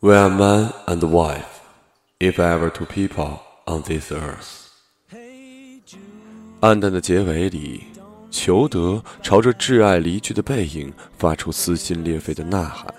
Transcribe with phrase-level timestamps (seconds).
[0.00, 1.42] We are man and wife,
[2.20, 4.68] if ever two people on this earth。
[6.60, 7.82] 暗淡的结尾里，
[8.30, 12.94] 裘德朝着挚爱离去的背影发出撕心裂肺的呐喊。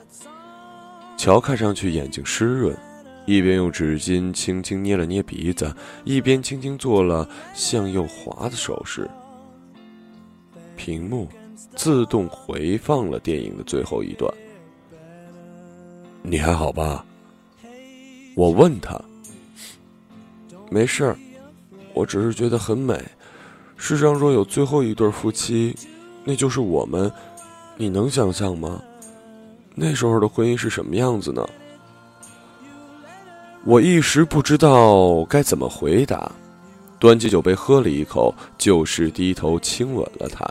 [1.17, 2.77] 乔看上去眼睛湿润，
[3.25, 5.73] 一边用纸巾轻轻捏了捏鼻子，
[6.03, 9.09] 一边轻轻做了向右滑的手势。
[10.75, 11.29] 屏幕
[11.77, 14.29] 自动回放了电影的最后一段。
[16.21, 17.05] 你还好吧？
[18.35, 18.99] 我问他。
[20.69, 21.17] 没事儿，
[21.93, 23.03] 我只是觉得很美。
[23.75, 25.75] 世上若有最后一对夫妻，
[26.23, 27.11] 那就是我们。
[27.77, 28.81] 你能想象吗？
[29.73, 31.47] 那时候的婚姻是什么样子呢？
[33.63, 36.31] 我一时不知道该怎么回答，
[36.99, 40.45] 端起酒杯喝了一口，就是低头亲吻了她。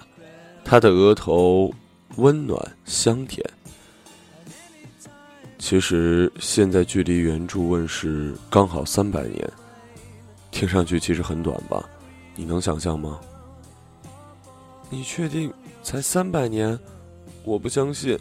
[0.64, 1.72] 她的额头
[2.16, 3.44] 温暖香甜。
[5.58, 9.52] 其实现在距离原著问世刚好三百年，
[10.50, 11.84] 听上去其实很短吧？
[12.36, 13.20] 你能想象吗？
[14.88, 16.78] 你确定才三百年？
[17.44, 18.18] 我不相信。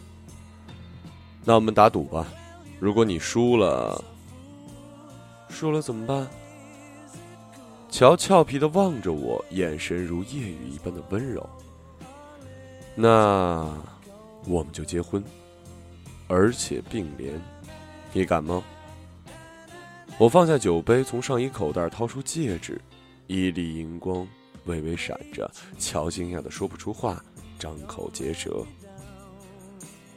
[1.44, 2.26] 那我们打赌吧，
[2.78, 4.04] 如果你输了，
[5.48, 6.26] 输了怎么办？
[7.88, 11.48] 乔俏皮的望着我，眼神如夜雨一般的温柔。
[12.94, 13.72] 那
[14.44, 15.22] 我们就结婚。
[16.28, 17.40] 而且并联，
[18.12, 18.62] 你敢吗？
[20.18, 22.80] 我放下酒杯，从上衣口袋掏出戒指，
[23.26, 24.26] 一粒荧光
[24.66, 25.50] 微微闪着。
[25.78, 27.24] 乔惊讶的说不出话，
[27.58, 28.64] 张口结舌。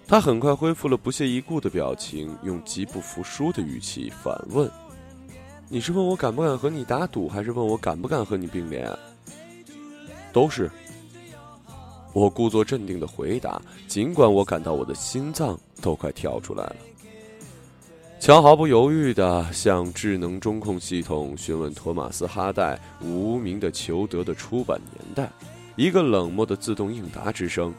[0.07, 4.69] 他很快恢复了不屑一顾的表情，用极不服输的语气反问
[5.69, 8.91] ：“你是问我敢不敢和你打赌，还是问我敢不敢和你并联？”
[10.33, 10.69] 都是。
[12.11, 16.75] 我故作镇定的回答，尽管我感到我的心脏都快跳出来了。
[18.19, 25.29] 乔毫不犹豫地向智能中控系统询问托马斯·哈代《无名的裘德》的出版年代，
[25.75, 27.73] 一个冷漠的自动应答之声。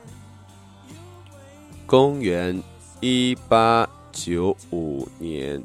[1.87, 2.61] 公元
[3.01, 5.63] 一八九五年。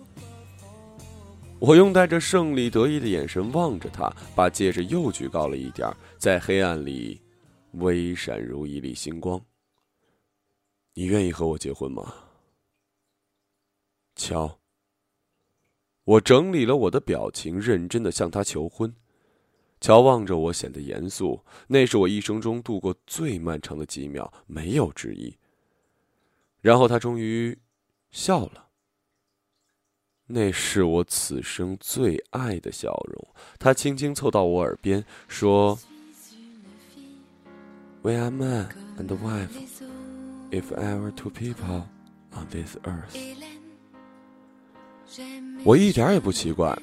[1.59, 7.19] 我用带着胜利得意的眼神望着他，把戒指又举高了一点，在黑暗里。
[7.73, 9.40] 微闪如一粒星光。
[10.94, 12.13] 你愿意和我结婚吗？
[14.17, 14.59] 乔。
[16.03, 18.94] 我整理了我的表情，认真的向他求婚。
[19.79, 21.45] 乔望着我，显得严肃。
[21.67, 25.38] 那是我一生中度过最漫长的几秒，没有之一。
[26.61, 27.57] 然后他终于
[28.09, 28.67] 笑了。
[30.25, 33.28] 那是我此生最爱的笑容。
[33.59, 35.78] 他轻轻凑到我耳边说。
[38.01, 39.49] We are man and wife,
[40.51, 41.84] if ever two people
[42.31, 43.47] on this earth。
[45.63, 46.78] 我一点也不奇怪，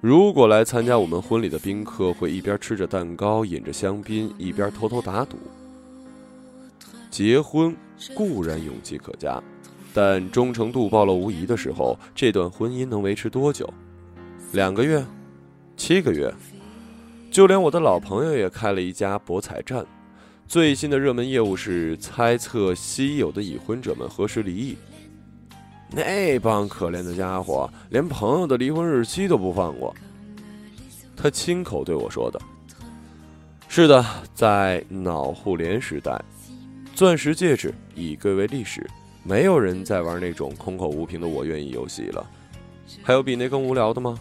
[0.00, 5.36] 如果来参加我们婚礼的宾客会一边吃着蛋糕，饮着香槟，一边偷偷打赌。
[7.10, 7.74] 结婚
[8.14, 9.42] 固然勇气可嘉，
[9.94, 13.72] 但忠诚度暴露无遗的时候，这段婚姻能维持多久？
[14.52, 15.04] 两个月？
[15.76, 16.32] 七个月？
[17.30, 19.86] 就连我的老朋友也开了一家博彩站。
[20.46, 24.76] 最新的热门业务是猜测稀有的已婚者们何时离异。
[25.96, 29.94] 那帮可怜的家伙连朋友的离婚日期都不放过。
[31.16, 32.38] 他亲口对我说的。
[33.66, 34.04] 是的，
[34.34, 36.22] 在脑互联时代，
[36.94, 38.86] 钻石戒指已归为历史，
[39.22, 42.26] 没有人再玩那种空口无凭的“我愿意”游戏了。
[43.02, 44.20] 还有比那更无聊的吗？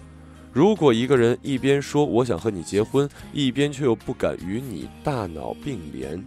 [0.53, 6.23] 如果一个人一边说我想和你结婚，一边却又不敢与你大脑并联，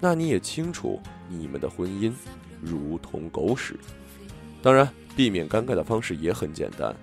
[0.00, 0.98] 那你也清楚，
[1.28, 2.12] 你们的婚姻
[2.60, 3.78] 如同狗屎。
[4.64, 6.96] 当然，避免尴尬的方式也很简单，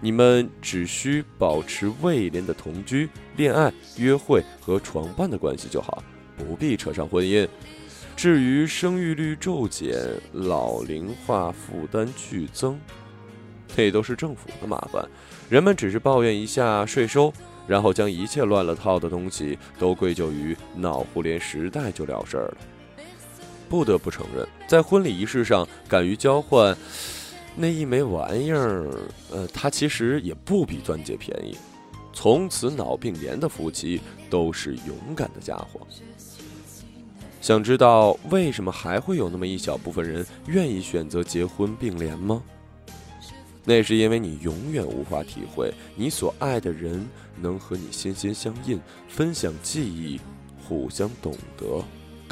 [0.00, 6.00] 你们只需保持未连的同居、恋爱、约会和床伴的关系就好，
[6.36, 7.48] 不必扯上婚姻。
[8.14, 9.98] 至于生育率骤减、
[10.32, 12.78] 老龄化负担剧增，
[13.74, 15.04] 这都是政府的麻烦。
[15.50, 17.32] 人们只是抱怨一下税收，
[17.66, 22.56] 然后将一切乱了套的东西都归咎于脑互联时代就了事儿了。
[23.72, 26.76] 不得不承认，在婚礼仪式上敢于交换
[27.56, 28.86] 那一枚玩意儿，
[29.30, 31.56] 呃，它其实也不比钻戒便宜。
[32.12, 33.98] 从此脑并联的夫妻
[34.28, 35.80] 都是勇敢的家伙。
[37.40, 42.42] 想知道为什么还会有那么一小部分人愿意选择结婚并联吗？
[43.64, 47.08] 那是因为你永远无法体会，你所爱的人
[47.40, 48.78] 能和你心心相印，
[49.08, 50.20] 分享记忆，
[50.62, 51.82] 互相懂得，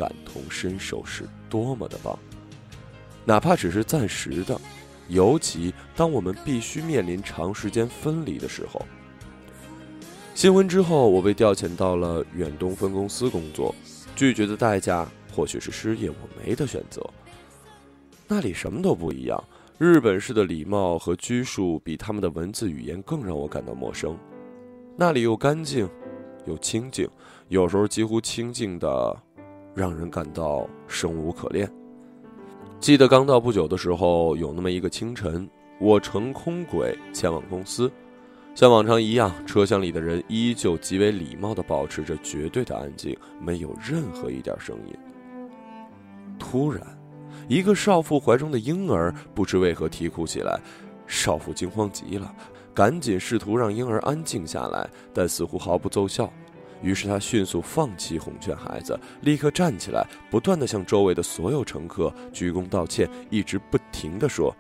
[0.01, 2.19] 感同身受是多么的棒。
[3.27, 4.59] 哪怕只是暂时的，
[5.09, 8.81] 尤其当我们必须面临长时间分离的时候。
[10.35, 13.75] 新婚之后，我被调遣到了远东分公司工作，
[14.17, 17.05] 拒绝的代价或许是失业，我没得选择。
[18.27, 19.45] 那里什么都不一样，
[19.77, 24.17] 日本式的礼貌和拘束比他们的文字语言更让我感到陌生。
[24.97, 25.87] 那里又干净，
[26.47, 27.07] 又清静，
[27.49, 29.23] 有时候几乎清静的，
[29.75, 31.71] 让人感到生无可恋。
[32.79, 37.91] 记得刚到不久的时候，有那么一个清晨，我乘空轨前往公司，
[38.55, 44.95] 像往常一样，车厢里的人依旧极为礼貌地保持着绝对的安静，没有任何一点声音。
[46.39, 46.83] 突然，
[47.49, 50.59] 一个少妇怀中的婴儿不知为何啼哭起来，
[51.07, 52.35] 少妇惊慌极了，
[52.73, 56.33] 赶紧试图让婴儿安静下来，但似乎毫不奏效。
[56.83, 64.55] 于是他迅速放弃哄劝孩子，立刻站起来，不断的向周围的所有乘客鞠躬道歉，一直不停的说：“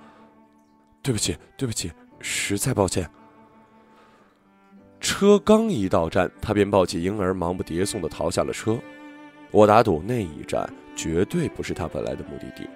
[1.02, 1.90] 对不起，对不起，
[2.20, 3.08] 实在抱歉。”
[5.00, 8.78] 车刚一到站，他便抱起婴儿，忙不迭送的逃下了车。
[9.50, 12.68] 我打赌那一站绝对不是他本来的目的地。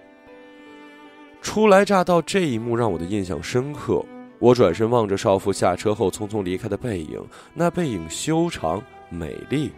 [1.43, 4.03] 初来乍到这一幕让我的印象深刻。
[4.39, 8.83] 我转身望着少妇下车后匆匆离开的背影，那背影修长。
[9.15, 9.73] 美丽，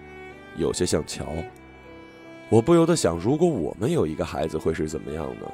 [0.56, 1.26] 有些像桥。
[2.48, 5.46] 我不由得想，如果我们有一个孩子，会是怎么样呢？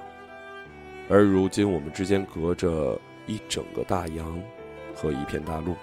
[1.08, 4.40] 而如今，我们之间隔着一整个大洋
[4.94, 5.74] 和一片大陆。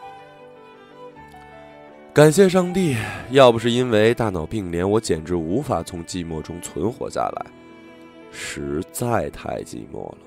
[2.14, 2.96] 感谢上帝，
[3.32, 7.46] 要不是因为大脑并联，我简直无法从寂寞中存活下来，
[8.32, 10.18] 实在太寂寞了。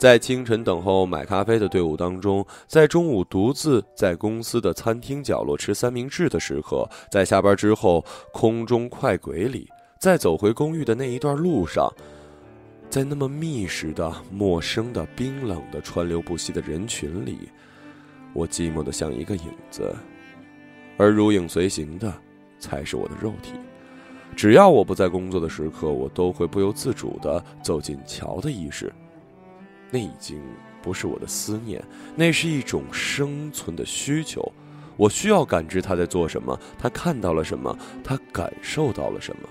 [0.00, 8.02] 在清晨等候买咖啡的队伍当中，在中午独自在公司的餐厅角落吃三明治的时刻，在下班之后
[8.32, 9.68] 空中快轨里，
[9.98, 11.86] 在走回公寓的那一段路上，
[12.88, 17.50] 在那么密实的、陌生的、冰冷的、川流不息的人群里，
[18.32, 19.94] 我寂寞的像一个影子，
[20.96, 22.10] 而如影随形的，
[22.58, 23.52] 才是我的肉体。
[24.34, 28.90] 只要我不在工作的时刻，我都会不由自主的走进桥的意识。
[29.90, 30.40] 那已经
[30.82, 31.82] 不是我的思念，
[32.14, 34.52] 那是一种生存的需求。
[34.96, 39.48] 我需要感知他在做什么，他看到了什么，他感受到了什么。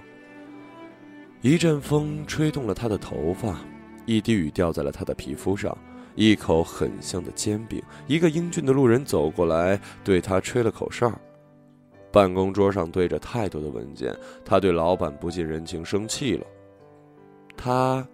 [1.42, 3.60] 一阵风吹动了他的头发，
[4.06, 5.76] 一滴雨掉在了他的皮肤上，
[6.16, 7.82] 一口很香的煎饼。
[8.08, 11.12] 一个英俊的路人走过来，对他吹了口哨。
[12.12, 16.46] 办公桌上堆着太多的文件，他对老板不近人情，生气了。
[17.56, 18.06] 他，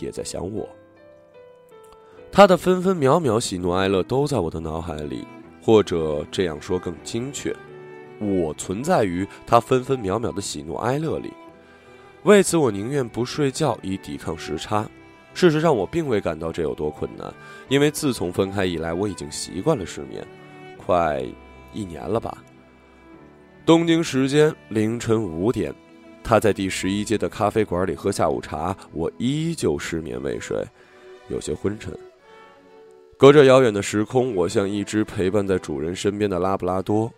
[0.00, 0.68] 也在想我。
[2.36, 5.26] 他的分分秒秒、喜怒哀乐都在我的脑海里，
[5.62, 7.56] 或者这样说更精确，
[8.20, 11.32] 我存在于他分分秒秒的喜怒哀乐里。
[12.24, 14.86] 为此，我宁愿不睡觉以抵抗时差。
[15.32, 17.32] 事实上，我并未感到这有多困难，
[17.70, 20.22] 因为自从分开以来，我已经习惯了失眠，
[20.76, 21.24] 快
[21.72, 22.36] 一年了吧。
[23.64, 25.74] 东京时间凌晨五点，
[26.22, 30.62] 他在第十一街的咖啡馆里喝下午茶，我依旧失眠未睡，
[31.30, 31.98] 有些昏沉。
[33.18, 37.10] 隔着遥远的时空，我像一只陪伴在主人身边的拉布拉多，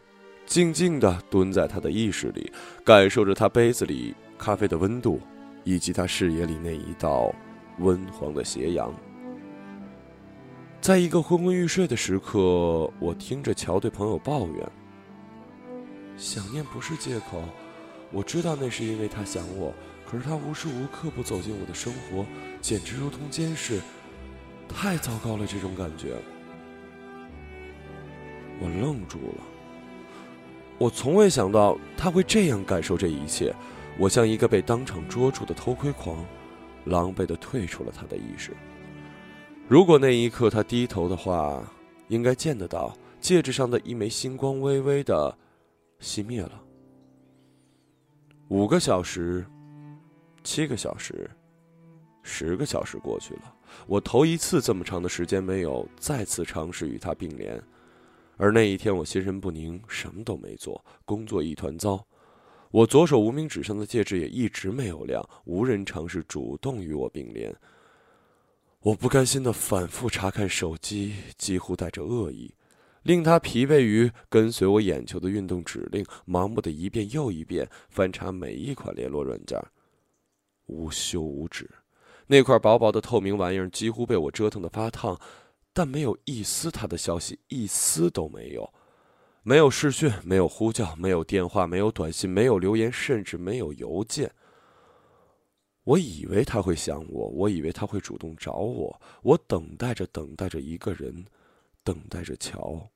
[0.47, 2.53] 静静地蹲在他的意识里，
[2.85, 5.21] 感受着他杯子里咖啡的温度，
[5.65, 7.35] 以及他视野里那一道
[7.81, 8.95] 温黄的斜阳。
[10.81, 12.39] 在一个昏昏欲睡的时刻，
[13.01, 14.71] 我听着乔对朋友抱怨
[16.17, 17.43] ：“想念不是借口，
[18.13, 19.75] 我知道那是因为他想我，
[20.09, 22.25] 可是他无时无刻不走进我的生活，
[22.61, 23.81] 简直如同监视。”
[24.69, 26.17] 太糟糕了，这种感觉。
[28.61, 29.43] 我愣住了。
[30.79, 33.55] 我从未想到他会这样感受这一切。
[33.99, 36.25] 我像一个被当场捉住的偷窥狂，
[36.85, 38.53] 狼狈的退出了他的意识。
[39.67, 41.61] 如果那一刻他低头的话，
[42.07, 45.37] 应该见得到戒指上的一枚星光微微的
[46.01, 46.63] 熄灭了。
[48.49, 49.45] 五个小时，
[50.45, 51.29] 七个小时。
[52.23, 53.55] 十个小时过去了，
[53.87, 57.63] 我头一次这么长的时间没有再次尝试与他并联，
[58.37, 62.07] 而那一天我心神不宁，什么都没做，工作一团糟。
[62.71, 67.55] 我左手无名指上的戒指也一直没有亮，无人尝试主动与我并联。
[68.81, 72.55] 我不甘心的反复查看手机，几乎带着恶意，
[73.05, 79.59] 令他疲惫于跟随我眼球的运动指令，盲目的一遍又一遍翻查每一款联络软件，
[80.67, 81.69] 无休无止。
[82.31, 85.19] 那块薄薄的透明玩意儿几乎被我折腾的发烫，
[85.73, 88.71] 但没有一丝他的消息，一丝都没有，
[89.43, 94.31] 没有视讯，没有呼叫，没有电话，没有短信，没有留言，甚至没有邮件。
[95.85, 101.25] 我以为他会想我，我以为他会主动找我，我等待着，等待着一个人，
[101.83, 102.91] 等待着乔，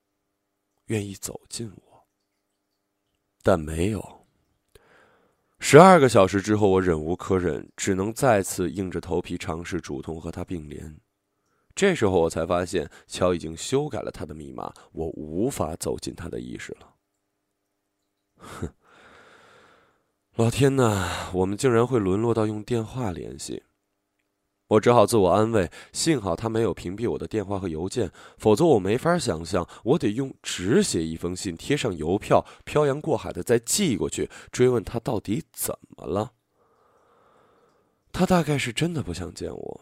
[0.85, 2.05] 愿意走近我，
[3.41, 4.22] 但没有。
[5.65, 10.93] 十二个小时之后，我忍无可忍，只能再次硬着头皮尝试主动和他并联。
[11.73, 16.93] 这时候我才发现，乔已经修改了他的密码，我无法走进他的意识了。
[18.39, 18.73] 哼，
[20.35, 23.63] 老天呐，我们竟然会沦落到用电话联系！
[24.67, 36.33] 我只好自我安慰，幸好他没有屏蔽我的电话和邮件，否则我没法想象，我得用纸写一封信，贴上邮票，漂洋过海的再寄过去，追问他到底怎么了。
[38.11, 39.81] 他大概是真的不想见我。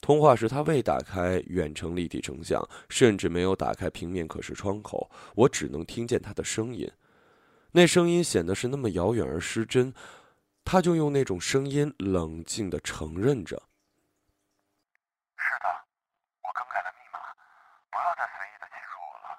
[0.00, 6.90] 通话时，他未打开远程立体成像，甚至没有打开平面可视窗口，我只能听见他的声音。
[7.72, 9.92] 那声音显得是那么遥远而失真，
[10.64, 13.62] 他就用那种声音冷静的承认着
[15.36, 15.68] ：“是的，
[16.42, 17.20] 我更改了密码，
[17.92, 19.38] 不要再随意的记住我了。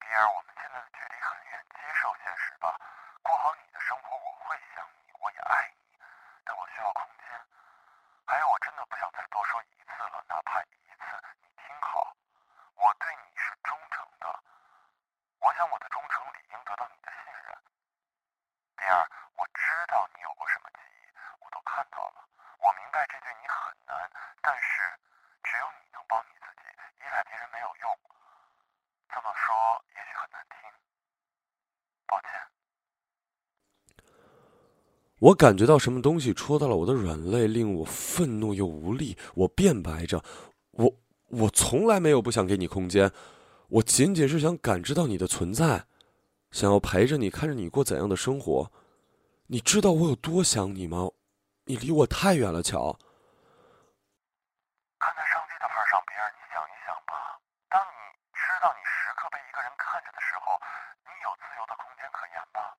[0.00, 2.74] 比尔，我们现在的距离很远，接受现实吧，
[3.22, 5.94] 过好你的生活，我会想你，我也爱你，
[6.42, 7.28] 但我需要空间。
[8.26, 11.06] 还有，我真的不想再多说一次了，哪怕一次。
[11.38, 12.10] 你听好，
[12.74, 14.26] 我对你是忠诚的。
[15.44, 17.52] 我想我的忠诚理应得到你的信任。
[18.80, 18.96] 比尔，
[19.36, 19.60] 我知
[19.92, 21.04] 道你有过什么记忆，
[21.44, 22.24] 我都看到了。
[22.64, 23.92] 我明白这对你很难，
[24.40, 24.88] 但是
[25.44, 26.64] 只有你能帮你自己，
[26.96, 27.84] 依赖别人没有用。
[29.12, 29.52] 这么说
[29.92, 30.56] 也许很难听，
[32.08, 32.40] 抱歉。
[35.24, 39.16] 我感觉到什么东西戳到了我的软肋，令我愤怒又无力。
[39.34, 40.22] 我辩白着
[40.76, 40.92] ：“我
[41.30, 43.10] 我从来没有不想给你空间，
[43.68, 45.86] 我仅仅是想感知到你的存在，
[46.50, 48.70] 想要陪着你，看着你过怎样的生活。
[49.46, 51.08] 你知道我有多想你吗？
[51.64, 52.92] 你离我太远了，乔。”
[55.00, 57.40] 看在上帝的份上，比尔，你想一想吧。
[57.72, 57.96] 当你
[58.36, 60.52] 知道你时刻被一个人看着的时候，
[61.08, 62.76] 你有自由的空间可言吧？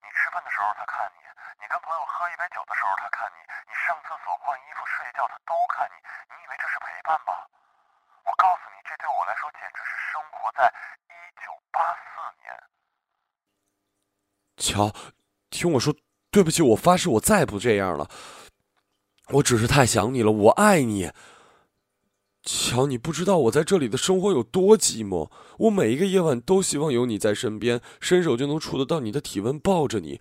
[0.00, 1.20] 你吃饭的时候他看你，
[1.60, 3.38] 你跟朋友喝一杯酒的时候他看你，
[3.70, 5.96] 你上厕所换衣服睡觉他都看你。
[6.26, 7.38] 你以为这是陪伴吗？
[8.26, 10.66] 我告诉你，这对我来说简直是生活在
[11.06, 12.50] 一九八四年。
[14.58, 14.90] 乔，
[15.50, 15.94] 听我说，
[16.32, 18.10] 对不起，我发誓，我再不这样了。
[19.28, 21.12] 我只是太想你了，我爱你。
[22.42, 25.30] 乔，你不知道我在这里的生活有多寂寞。
[25.58, 30.20] 我每一个夜晚都希望有你在身边，伸手就能触得到你的体温，抱着你。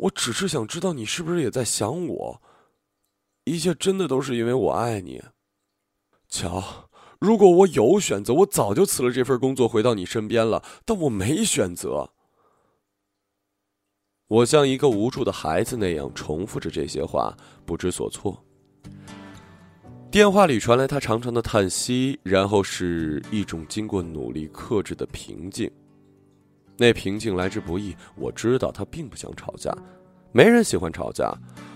[0.00, 2.42] 我只是想知道你是不是也在想我。
[3.44, 5.22] 一切真的都是因为我爱你，
[6.28, 6.88] 乔。
[7.18, 10.62] 如果我有选择，我早就辞了这份工作，回到你身边了。
[10.84, 12.12] 但我没选择。
[14.28, 18.42] 我像一个无助的孩子那样重复着这些话，不知所措。
[20.10, 25.70] 电话里传来他长长的叹息，然后是一种经过努力克制的平静。
[26.80, 29.70] 那平静来之不易，我知道他并不想吵架，
[30.32, 31.30] 没人喜欢吵架。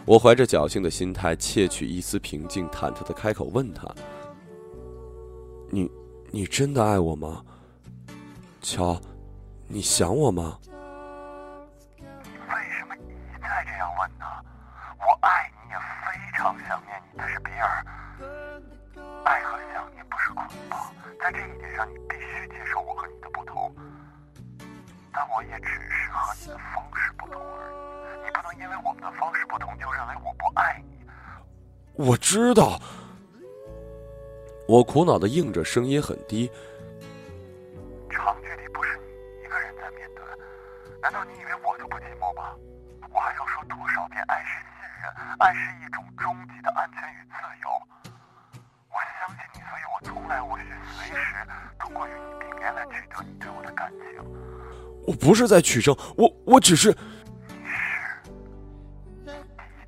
[0.07, 3.87] 我怀着侥幸的心态，窃取一丝平静，忐忑的开口问他
[5.69, 5.91] ：“你，
[6.31, 7.45] 你真的爱我吗？
[8.63, 8.99] 乔，
[9.69, 10.59] 你想我吗？”
[11.61, 14.25] 为什么你再这样问呢？
[15.01, 17.85] 我爱你，也非常想念你，但是比尔。
[19.25, 20.81] 爱和想念不是捆绑，
[21.21, 21.41] 在这
[25.14, 28.25] 但我也只是和你的方式不同而已。
[28.25, 31.06] 你不能因为我们的方式不同就认为我不爱你。
[31.94, 32.80] 我知道，
[34.66, 36.50] 我苦恼的应着，声音很低。
[38.11, 40.25] 长距离不是你一个人在面对，
[41.00, 42.56] 难道你以为我就不寂寞吗？
[43.12, 47.71] 我还要说多少遍，爱是信任，爱是一种终极的安全与自由。
[48.90, 51.47] 我相信你，所以我从来无需随时
[51.78, 54.54] 通过与你并联来取得你对我的感情。
[55.07, 56.91] 我不是在取证，我我只是。
[56.91, 57.67] 你
[59.27, 59.33] 是，的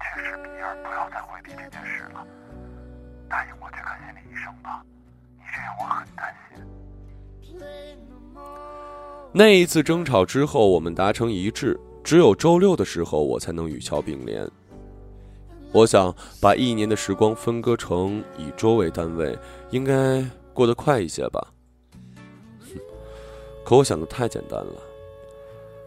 [0.00, 2.26] 确是比尔，不要再回避这件事了。
[3.28, 4.84] 答应我去看心理医生吧，
[5.36, 6.58] 你这样我很担心。
[9.32, 14.48] 那一次争吵之后，我们达成一致，只有周六的时候我才能与乔并联。
[15.72, 19.36] 我想把一年的时光分割成以周为单位，
[19.70, 21.52] 应该过得快一些吧。
[23.64, 24.72] 可我想的太简单了。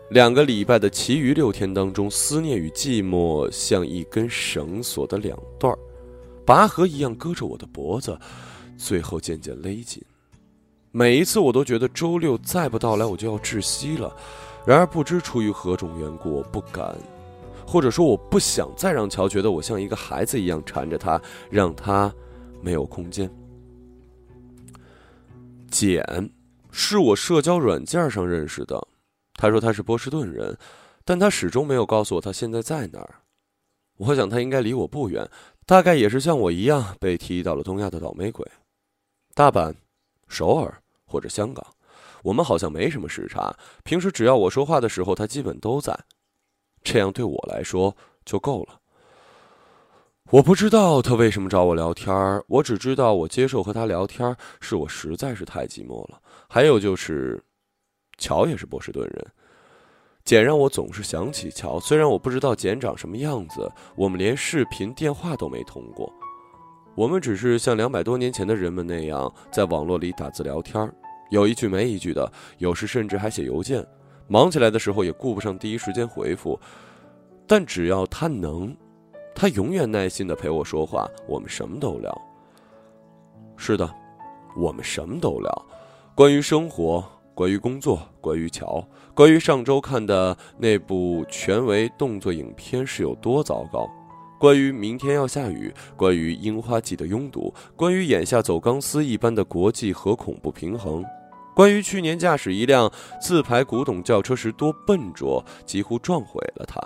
[0.10, 5.78] 两个礼拜的其余六天当中，思念与寂寞像一根绳索的两段儿
[6.44, 8.18] 拔河一样割着我的脖子，
[8.75, 10.04] 最后渐渐勒紧。
[10.92, 14.12] 每一次我都觉得周六再不到来，我就要窒息了。
[14.66, 16.96] 然而不知出于何种缘故，我不敢。
[17.68, 22.12] 或者说我不想再让乔觉得我像一个孩子一样缠着他，让他
[22.63, 23.30] 没有空间。
[25.70, 26.04] 简
[26.72, 28.88] 是我社交软件上认识的，
[29.39, 30.58] 他说他是波士顿人，
[31.05, 33.15] 但他始终没有告诉我他现在在哪儿。
[33.96, 35.25] 我想他应该离我不远，
[35.65, 38.46] 大概也是像我一样被踢到了东亚的倒霉鬼。
[39.34, 39.74] 大阪、
[40.27, 41.65] 首尔或者香港，
[42.22, 43.55] 我们好像没什么时差。
[43.86, 45.98] 平时只要我说话的时候，他基本都在，
[46.84, 48.77] 这样对我来说就够了。
[50.31, 56.22] 我不知道他为什么找我聊天儿，我只知道我接受和他聊天是我实在是太寂寞了。
[56.50, 57.41] 还有就是，
[58.20, 59.28] 乔也是波士顿人，
[60.24, 61.80] 简让我总是想起乔。
[61.80, 66.12] 虽然我不知道简长什么样子，我们连视频电话都没通过，
[66.96, 70.94] 我们只是像两百多年前的人们那样，在网络里打字聊天儿
[71.32, 73.86] 有一句没一句的，有时甚至还写邮件。
[74.28, 76.60] 忙起来的时候也顾不上第一时间回复，
[77.48, 78.76] 但只要他能。
[79.34, 82.22] 他永远耐心的陪我说话，我们什么都聊。
[83.56, 83.90] 是的，
[84.58, 85.66] 我们什么都聊，
[86.14, 87.04] 关于生活，
[87.39, 93.89] 关于工作，关于乔，关于上周看的那部全为动作影片是有多糟糕，
[94.38, 101.01] 关于明天要下雨，关于樱花季的拥堵，关于眼下走钢丝一般的国际和恐怖平衡，
[101.55, 102.91] 关于去年驾驶一辆
[103.22, 106.77] 自排古董轿车时多笨拙，几乎撞毁了它。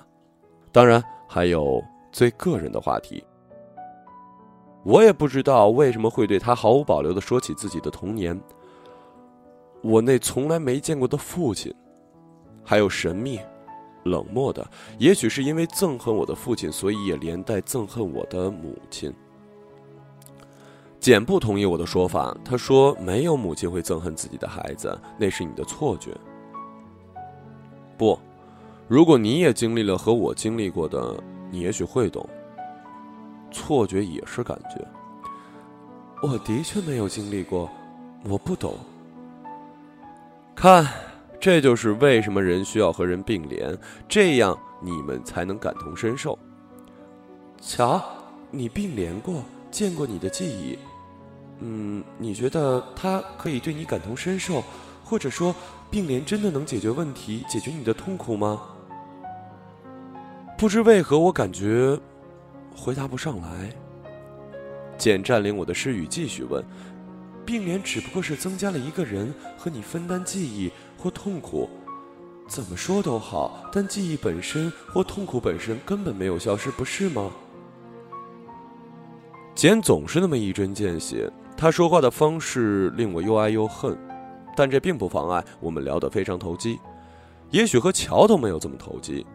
[0.71, 1.83] 当然还有。
[2.11, 3.23] 最个人的话题，
[4.83, 8.39] 我也不知道为什么会对他毫无保留的说起自己的童年。
[9.83, 11.71] 我那从来没见过的父亲，
[12.63, 13.39] 还有神秘、
[14.05, 19.13] 冷漠的，也许是因为憎恨我的父亲，所以也连带憎恨我的母亲。
[20.99, 26.11] 简不同意我的说法，他说没有母亲会憎恨自己的孩子，那是你的错觉。
[27.97, 28.17] 不，
[28.87, 31.21] 如果你也经历了和我经历过的。
[31.53, 32.27] 你也许会懂，
[33.51, 34.83] 错觉也是感觉。
[36.23, 37.69] 我的确没有经历过，
[38.23, 38.73] 我不懂。
[40.55, 40.87] 看，
[41.39, 46.37] 这就是为什么人需要和人并联，这样你们才能感同身受。
[47.59, 48.01] 瞧，
[48.51, 50.77] 你并联过，见过你的记忆。
[51.59, 54.63] 嗯，你觉得他可以对你感同身受，
[55.03, 55.55] 或者说
[55.89, 58.61] 并联真的能解决问题，解决你的痛苦吗？
[60.57, 61.99] 不知为何，我感觉
[62.75, 63.69] 回答不上来。
[64.97, 66.63] 简占领我的诗语，继续问
[67.45, 71.69] ：“并联只不过是增加了一个人和你分担记忆或痛苦，
[72.47, 73.69] 怎么说都好。
[73.71, 77.31] 但记忆本身或痛苦本身根本没有消失，不是吗？”
[79.55, 83.95] 简总是那么一针见血，他说话的方式令我又爱又恨，
[84.57, 86.79] 但这并不妨碍我们聊得非常投机。
[87.51, 89.25] 也许和乔都没有这么投机。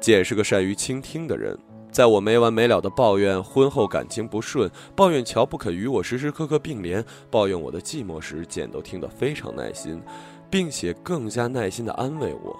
[0.00, 1.56] 简是个善于倾听的人，
[1.94, 10.02] 在我没完没了的抱怨婚后感情不顺，抱怨乔不肯与我时时刻刻并联，抱怨我的寂寞时，简都听得非常耐心，
[10.50, 12.58] 并且更加耐心地安慰我。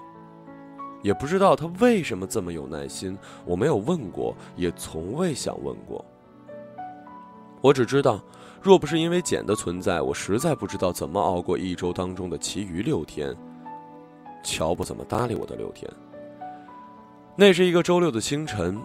[1.03, 6.03] 也不知道他为什么这么有耐心，我没有问过，也从未想问过。
[7.59, 8.23] 我只知道，
[8.61, 13.35] 若不是因为简的存在，我实在不知道怎么熬过一周当中的其余六天。
[14.41, 15.91] 乔不怎么搭理我的六天。
[17.35, 18.79] 那是一个周六的清晨，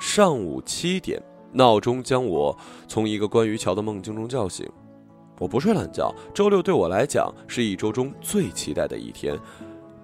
[0.00, 4.68] 上午七点，闹钟将我从一个关于乔的梦境中叫醒。
[5.38, 9.36] 我不睡懒觉，周六对我来讲是一周中最期待的一天，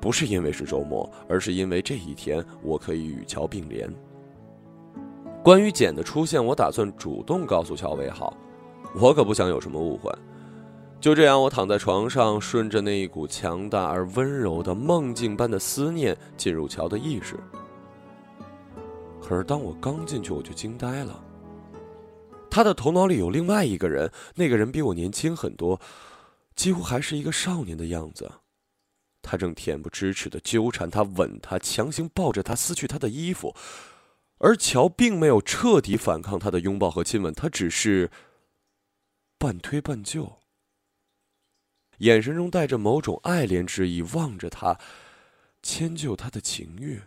[0.00, 3.88] 不是因为是周末，而是因为这一天我可以与乔并联。
[5.42, 8.36] 关于简的出现，我打算主动告诉乔为好，
[8.94, 10.12] 我可不想有什么误会。
[11.00, 17.36] 就这样，我躺在床上，顺着那一股强大而温柔的梦境般的思念进入乔的意识。
[19.30, 21.24] 可是，当我刚进去，我就惊呆了。
[22.50, 25.80] 他的头脑里有另外一个人，那个人比我年轻很多，
[26.56, 28.28] 几乎还是一个少年的样子。
[29.22, 33.54] 他正恬不知耻的纠缠他、吻他、强行抱着他、撕去他的衣服，
[34.38, 38.10] 而乔并没有彻底反抗他的拥抱和亲吻，他只是
[39.38, 40.38] 半推半就。
[41.98, 44.76] 眼神中带着某种爱怜之意，望着他，
[45.62, 47.02] 迁就他的情欲。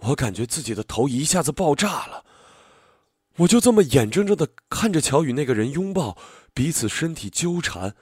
[0.00, 2.24] 我感觉自己的头一下子爆炸了。
[3.38, 6.16] 我就这么眼睁睁的看着乔与那个人拥抱，
[6.54, 7.94] 彼此身体纠缠，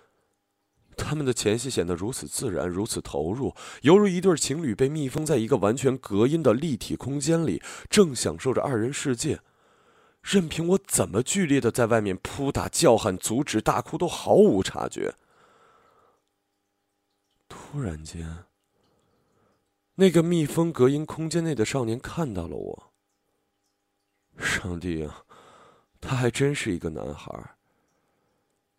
[0.97, 9.41] 他们的前戏显得如此自然，如此投入，犹如一对情侣被密封在一个完全隔音的立体空间里，正享受着二人世界。
[10.23, 15.15] 任凭我怎么剧烈的在外面扑打、叫喊、阻止、大哭，都毫无察觉。
[17.49, 18.45] 突然间，
[19.97, 22.93] 那个密封隔音空间内的少年看到了我。
[24.37, 25.23] 上帝啊，
[26.01, 27.57] 他还真是一个男孩。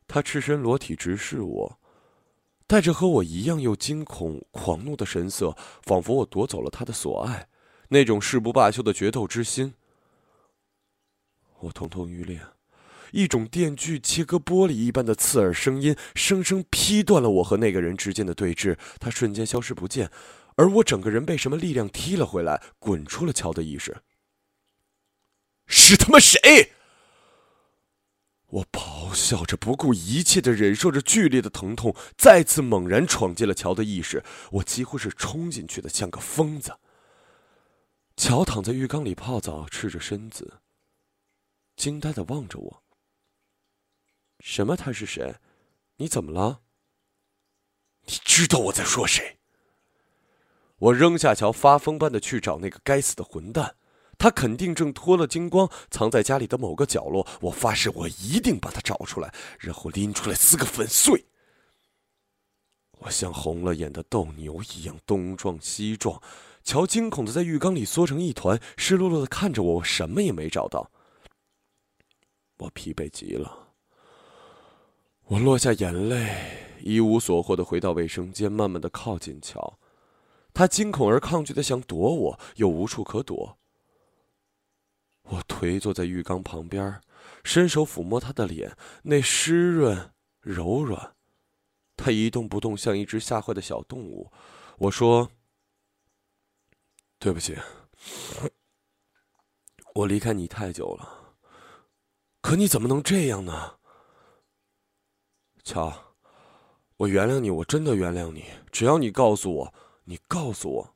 [0.08, 1.80] 他赤身裸体直视我，
[2.68, 7.48] 带着和我一样又惊恐狂怒的神色，仿佛我夺走了他的所爱，
[7.90, 9.74] 那种誓不罢休的决斗之心。
[11.62, 12.42] 我痛痛欲裂，
[13.12, 18.78] 一种电锯切割玻璃一般的刺耳声音，生生劈断了我和那个人之间的对峙。
[19.00, 20.12] 他瞬间消失不见，
[20.56, 24.04] 而我整个人被什么力量踢了回来，滚出了乔的意识。
[25.68, 26.72] 是他妈谁？
[28.48, 34.24] 我咆哮着，不顾一切的忍受着剧烈的疼痛，再次猛然闯进了乔的意识。
[34.52, 36.78] 我几乎是冲进去的，像个疯子。
[38.16, 40.62] 乔躺在浴缸里泡澡，赤着身子，
[41.76, 42.84] 惊呆的望着我。
[44.40, 44.78] 什么？
[44.78, 45.36] 他是谁？
[45.98, 46.62] 你怎么了？
[48.06, 49.40] 你知道我在说谁？
[50.86, 53.76] 我扔下乔，发疯般的去找那个该死的混蛋。
[54.18, 57.26] 他肯定正脱了精光，藏在家里的某个角落。
[57.42, 61.26] 我发誓，我一定把他找出来，然后拎出来撕个粉碎。
[63.00, 66.22] 我像红了眼的斗牛一样东撞西撞，
[66.64, 69.74] 乔惊恐的在浴缸里缩成一团，湿漉漉的看着我。
[69.76, 70.92] 我什么也没找到，
[72.60, 73.70] 我疲惫极了。
[75.26, 79.80] 我落下眼泪，一无所获的回到卫生间，慢慢的靠近乔。
[80.56, 83.58] 他惊恐而抗拒的想躲我，又无处可躲。
[85.24, 87.02] 我颓坐在浴缸旁边，
[87.44, 91.16] 伸手抚摸他的脸，那湿润柔软。
[91.98, 94.32] 他一动不动，像一只吓坏的小动物。
[94.78, 95.30] 我说
[97.20, 97.58] ：“对不起，
[99.94, 101.36] 我离开你太久了。
[102.42, 103.78] 可你怎么能这样呢？”
[105.66, 106.16] 乔，
[106.96, 108.46] 我原谅你，我真的原谅你。
[108.72, 109.74] 只要你告诉我，
[110.06, 110.96] 你告诉我，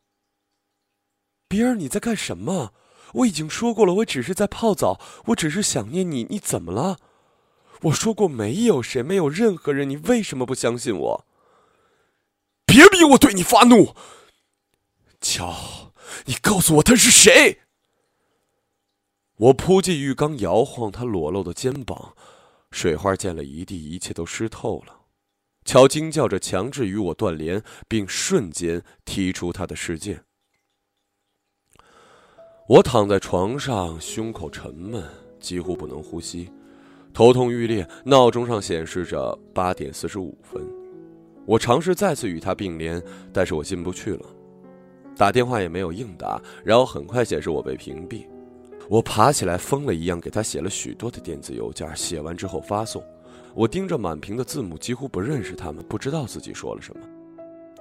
[1.48, 2.74] 比尔，你在干什么？
[3.13, 6.26] 我已经说过了，我只是在泡澡，我只是想念你。
[6.30, 7.00] 你怎么了？
[7.84, 9.89] 我说过没有谁，没有任何人。
[9.89, 11.26] 你为什么不相信我？
[12.65, 13.95] 别逼我对你发怒，
[15.19, 15.91] 乔，
[16.26, 17.62] 你告诉我他是谁？
[19.38, 22.15] 我扑进浴缸，摇晃他裸露的肩膀，
[22.69, 24.98] 水花溅了一地，一切都湿透了。
[25.69, 30.19] 乔惊叫着，强制与我断联，并瞬间踢出他的世界。
[32.67, 35.03] 我躺在床上，胸口沉闷，
[35.39, 36.51] 几乎不能呼吸，
[37.13, 37.88] 头痛欲裂。
[38.03, 40.60] 闹钟上显示着八点四十五分。
[41.45, 42.99] 我尝试再次与他并联，
[43.32, 44.25] 但是我进不去了。
[45.15, 48.25] 打电话也没有应答，然后很快显示我被屏蔽。
[48.89, 53.03] 我爬起来，疯了一样给他写了许多的电子邮件，写完之后发送。
[53.53, 57.01] 我盯着满屏的字母，几乎不认识他们，不知道自己说了什么。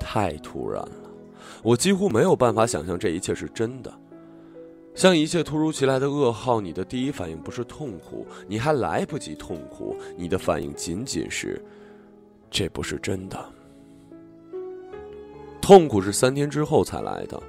[0.01, 1.11] 太突然了，
[1.63, 3.93] 我几乎没有办法想象这一切是真的。
[4.95, 11.63] 像一切突如其来的噩耗，你的第一反应不是痛苦，你还来不及痛苦，你的反应仅仅是，
[12.51, 13.39] 这不是真的。
[15.61, 17.41] 痛苦是三天之后才来的。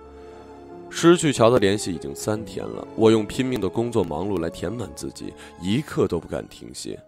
[0.92, 7.00] 失去乔的联系已经三天了，我用拼命的工作忙碌来填满自己，一刻都不敢停歇。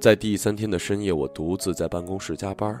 [0.00, 2.80] 在第三天的深夜，我独自在办公室加班。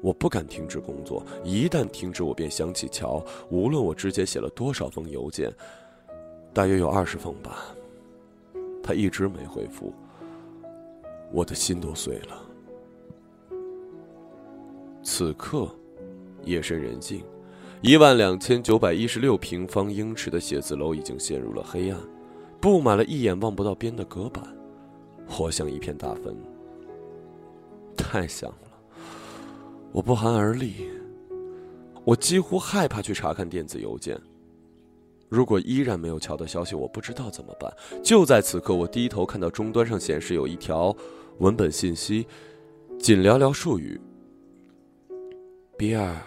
[0.00, 3.24] 我不敢停止工作，一旦停止，我便想起乔。
[3.50, 5.48] 无论我之前写了多少封邮件，
[6.52, 7.66] 大约有二十封吧，
[8.82, 9.94] 他一直没回复。
[11.30, 12.42] 我的心都碎了。
[15.04, 15.68] 此刻，
[16.42, 17.22] 夜深人静，
[17.80, 22.00] 一万两千九百一十六平方英尺的写字楼已经陷入了黑暗，
[22.60, 24.42] 布满了一眼望不到边的隔板，
[25.32, 26.36] 活像一片大坟。
[27.96, 28.56] 太像了。
[29.90, 30.88] 我不寒而栗，
[32.04, 34.18] 我几乎害怕去查看电子邮件。
[35.28, 37.72] 如果依然没有乔的消息，我不知道怎么办。
[38.02, 40.94] 就在此刻，我低头看到终端上显示有一条
[41.38, 42.26] 文本信息，
[42.98, 43.98] 仅寥寥数语
[45.76, 46.20] ：“比尔，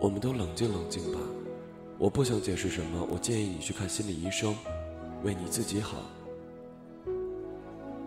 [0.00, 1.18] 我们都冷静冷静吧。
[1.98, 4.54] 我不想解释什么，我建议你去看心理医生，
[5.22, 5.98] 为你自己好。”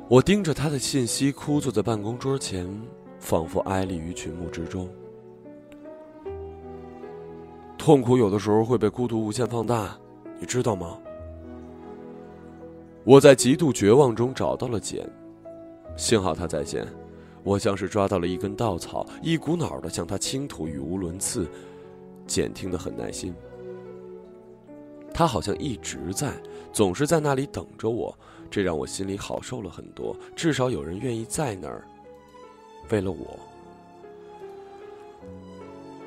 [0.10, 2.68] 我盯着他的信息，枯坐在办公桌前。
[3.20, 4.89] 仿佛哀立于群木之中。
[7.78, 9.98] 痛苦有的时候会被孤独无限放大，
[10.42, 11.00] 你知道吗？
[13.06, 15.10] 我在极度绝望中找到了简，
[15.96, 16.86] 幸好他在线。
[17.44, 21.50] 我像是抓到了一根稻草，一股脑的向他倾吐语无伦次。
[22.28, 23.34] 简听得很耐心，
[25.13, 26.34] 他好像一直在，
[26.74, 28.13] 总是在那里等着我，
[28.54, 30.16] 这让我心里好受了很多。
[30.36, 31.84] 至少有人愿意在那儿。
[32.92, 33.39] 为了我，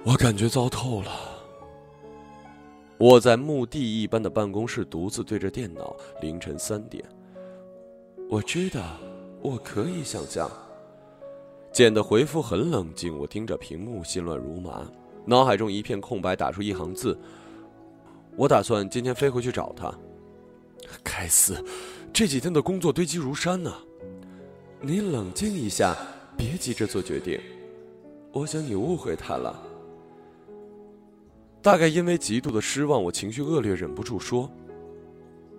[0.04, 1.10] 我感觉糟透了。
[2.98, 7.04] 我在墓地一般的办公室独自对着电脑，凌晨三点。
[8.30, 8.80] 我知道，
[9.42, 10.48] 我可以想象。
[11.72, 14.86] 简的回复很冷静，我盯着屏幕，心乱如麻，
[15.24, 17.18] 脑海中一片空白，打出一行字：
[18.36, 19.92] 我打算今天飞回去找他。
[21.02, 21.60] 该死，
[22.16, 23.70] 这几天的工作堆积如山呢。
[24.80, 25.94] 你冷静一下，
[26.34, 27.38] 别急着做决定。
[28.32, 29.62] 我想你误会他了。
[31.60, 34.50] 大概因为极度的失望，我情绪恶劣，忍不住说：“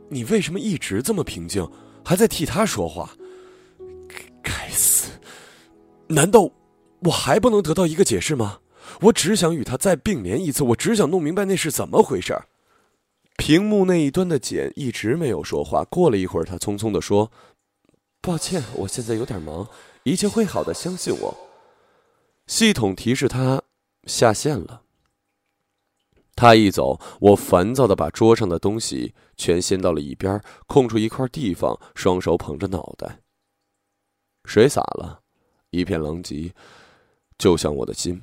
[0.09, 1.63] 你为什么一直这么平静，
[2.03, 3.11] 还在替他说话？”
[4.41, 5.11] 该死！
[6.07, 6.49] 难道
[7.01, 8.61] 我还不能得到一个解释吗？
[9.01, 12.35] 我只想与他再并联一次，我只想弄明白那是怎么回事。
[13.37, 15.85] 屏幕那一端的简一直没有说话。
[15.85, 17.31] 过了一会儿，他匆匆的说
[18.19, 19.69] ：“抱歉，我现在有点忙，
[20.03, 21.37] 一切会好的，相信我。”
[22.47, 23.63] 系统提示他
[24.05, 24.81] 下线了。
[26.35, 33.19] 他一走，我烦躁的把桌上的东西全掀到了一边，空出一块地方，双手捧着脑袋。
[34.45, 35.21] 水洒了。
[35.69, 36.53] 一片狼藉，
[37.37, 38.21] 就像我的心。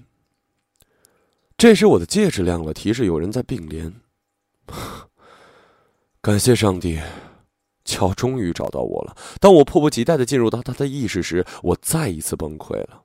[1.59, 3.93] 这时，我的戒指亮了，提示有人在并联。
[6.21, 7.01] 感谢上帝，
[7.85, 9.17] 乔终于找到我了。
[9.41, 13.03] 当我迫不及待的进入到他的意识时，我再一次崩溃了。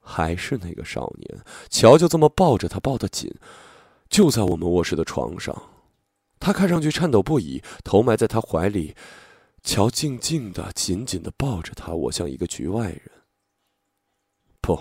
[0.00, 3.34] 还是那个少年，乔就这么抱着他，抱得紧，
[4.08, 5.70] 就在我们卧室的床上。
[6.38, 8.94] 他看上去颤抖不已，头埋在他怀里。
[9.62, 13.10] 乔静静的、紧紧的抱着他，我像一个局外人，
[14.60, 14.78] 不，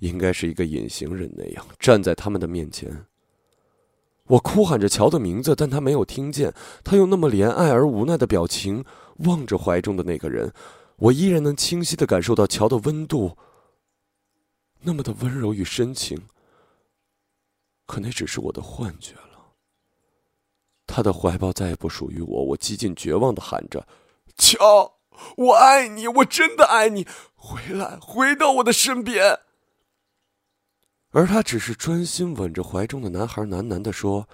[0.00, 3.06] 应该是一个隐形人那样站在他们的面前。
[4.28, 6.54] 我哭喊着乔的名字，但他没有听见。
[6.84, 8.84] 他用那么怜爱而无奈的表情
[9.18, 10.52] 望着怀中的那个人，
[10.96, 13.36] 我依然能清晰的感受到乔的温度，
[14.82, 16.22] 那么的温柔与深情。
[17.86, 19.20] 可那只是我的幻觉了。
[20.86, 23.86] 他的怀抱再也不属于我，我几近绝望的喊着。
[24.38, 24.94] 乔，
[25.36, 29.40] 我爱你，我真的爱你，回来，回到我的身边。
[31.12, 34.26] 而他只是专心吻着怀中的男孩，喃喃的说：“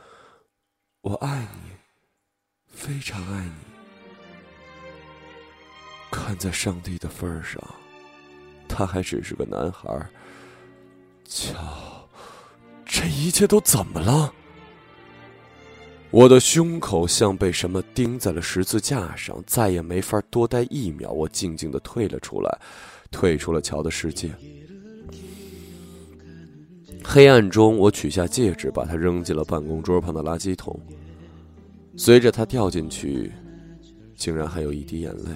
[1.03, 1.73] 我爱你，
[2.67, 3.53] 非常爱你。”
[6.11, 7.61] 看在上帝的份上，
[8.69, 9.88] 他还只是个男孩。
[11.25, 12.09] 乔，
[12.87, 14.33] 这一切都怎么了？
[16.11, 21.11] 我的胸口像被什么钉在了十字架上，再也没法多待一秒。
[21.11, 22.59] 我静静的退了出来，
[23.11, 24.35] 退出了乔的世界。
[27.05, 30.79] 黑暗中，我取下戒指，把它扔进了办公桌旁的垃圾桶。
[31.97, 33.33] 随着它掉进去，
[34.15, 35.31] 竟然还有一滴眼泪，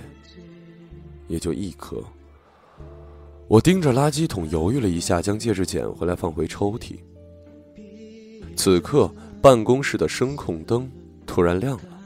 [1.28, 2.02] 也就一颗。
[3.48, 6.96] 我盯着垃圾桶，犹豫了一下，将戒指捡回来，放回抽屉。
[8.56, 9.10] 此刻。
[9.42, 10.88] 办公室的声控灯
[11.26, 12.00] 突然亮了，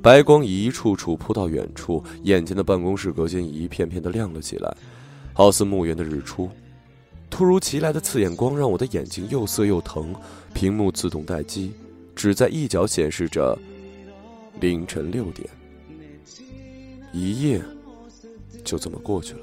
[0.00, 4.74] 白光一处处扑到远处，眼前的办公室隔间一片片的亮了起来，
[5.34, 6.48] 好似墓园的日出。
[7.30, 10.14] 突如其来的刺眼光让我的眼睛又涩又疼，
[10.52, 11.72] 屏幕自动待机，
[12.14, 13.56] 只在一角显示着
[14.60, 15.48] 凌晨六点。
[17.12, 17.62] 一夜
[18.64, 19.40] 就这么过去了，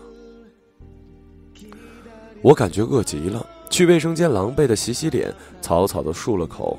[2.42, 6.78] 我感觉饿极了，去卫生间狼狈的洗洗脸，草草的漱了口。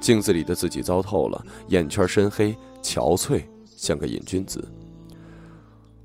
[0.00, 4.66] 镜子里的自己糟透了，眼圈深黑，憔悴，像个瘾君子。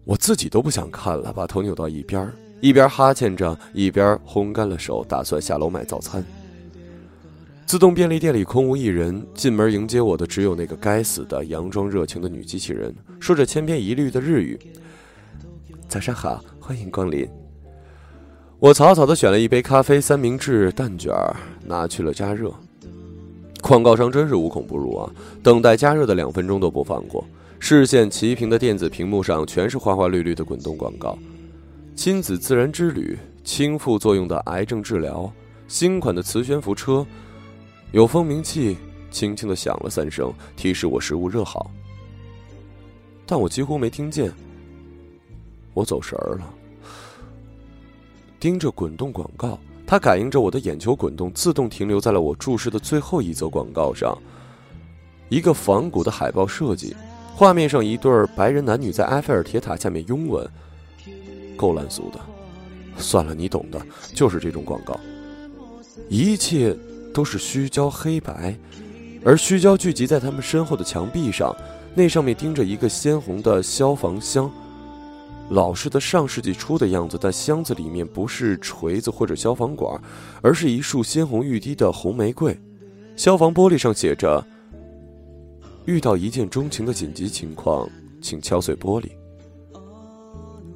[0.03, 2.33] 我自己都不想看了，把头扭到一边，
[2.63, 6.23] 一边哈欠着，一边烘干了手，打算下楼买早餐。
[7.65, 14.57] 自动便利店里空无一人，进门迎接我的只有那个该死的、佯装热情的女机器人，说着千篇一律的日语
[15.89, 17.27] ：“早上好，欢迎光临。”
[18.59, 21.13] 我草草的选了一杯咖啡、三明治、蛋卷，
[21.65, 22.49] 拿去了加热。
[23.61, 25.11] 广告商真是无孔不入啊！
[25.43, 27.25] 等待加热的两分钟都不放过，
[27.59, 31.19] 视线齐平的电子屏幕上全是花花绿绿的滚动广告：
[31.95, 35.31] 亲子自然之旅、轻副作用的癌症治疗、
[35.67, 37.05] 新款的磁悬浮车。
[37.91, 38.75] 有蜂鸣器
[39.11, 41.69] 轻轻的响了三声，提示我食物热好。
[43.25, 44.33] 但我几乎没听见。
[45.75, 46.53] 我走神儿了，
[48.39, 49.59] 盯着滚动广告。
[49.85, 54.17] 它感应着我的眼球滚动，自动停留在了我注视的最后一则广告上。
[55.29, 56.95] 一个仿古的海报设计，
[57.35, 60.49] 画面上一对白人男女在埃菲尔铁塔下面拥吻，
[61.55, 62.19] 够烂俗的。
[62.97, 63.81] 算了，你懂的，
[64.13, 64.99] 就是这种广告。
[66.09, 66.75] 一切
[67.13, 68.55] 都是虚焦黑白，
[69.23, 71.55] 而虚焦聚集在他们身后的墙壁上，
[71.95, 74.51] 那上面钉着一个鲜红的消防箱。
[75.49, 80.01] 老式的上世纪初的样子，但箱子里面不是锤子或者消防管，
[80.41, 82.57] 而是一束鲜红欲滴的红玫瑰。
[83.15, 84.43] 消防玻璃上写着
[85.85, 87.87] ：“遇到一见钟情的紧急情况，
[88.21, 89.09] 请敲碎玻璃。”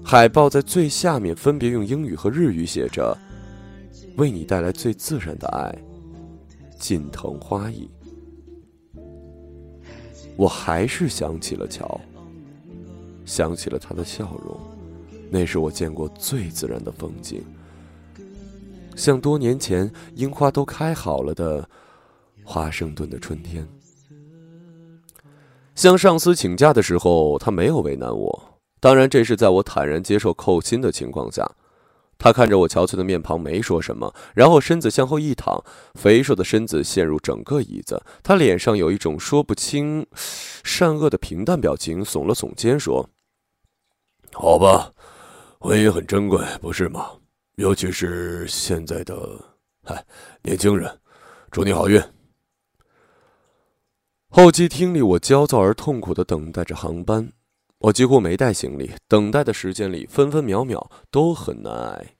[0.09, 3.13] 海报在最下面分别用英语和日语写着
[4.15, 5.77] ：“为你带来最自然的爱，
[6.79, 7.89] 近藤花艺。”
[10.37, 11.99] 我还是想起了乔，
[13.25, 14.57] 想起了他的笑容，
[15.29, 17.43] 那是我见过最自然的风景，
[18.95, 21.69] 像多年前樱花都开好了的
[22.45, 23.67] 华盛顿的春天。
[25.75, 31.49] 向上司请假的时候，他没有为难我，当然这是在我坦然接受扣薪的情况下。
[32.19, 35.63] 他看着我憔悴的面庞，没说什么，然后身子向后一躺，
[35.93, 38.01] 肥硕的身子陷入整个椅子。
[38.23, 40.03] 他脸上有一种说不清
[40.63, 43.07] 善恶的平淡表情，耸了耸肩说
[44.33, 44.91] ：“好吧，
[45.59, 47.11] 婚姻很珍贵，不是吗？
[47.57, 49.15] 尤其是现在的，
[49.83, 50.03] 嗨，
[50.41, 50.99] 年轻人，
[51.51, 52.01] 祝你好运。”
[54.29, 57.31] 候机厅里，我焦躁而痛苦的等待着航班。
[57.79, 62.15] 我几乎没带行李，等待的时间里分分秒秒都很难挨。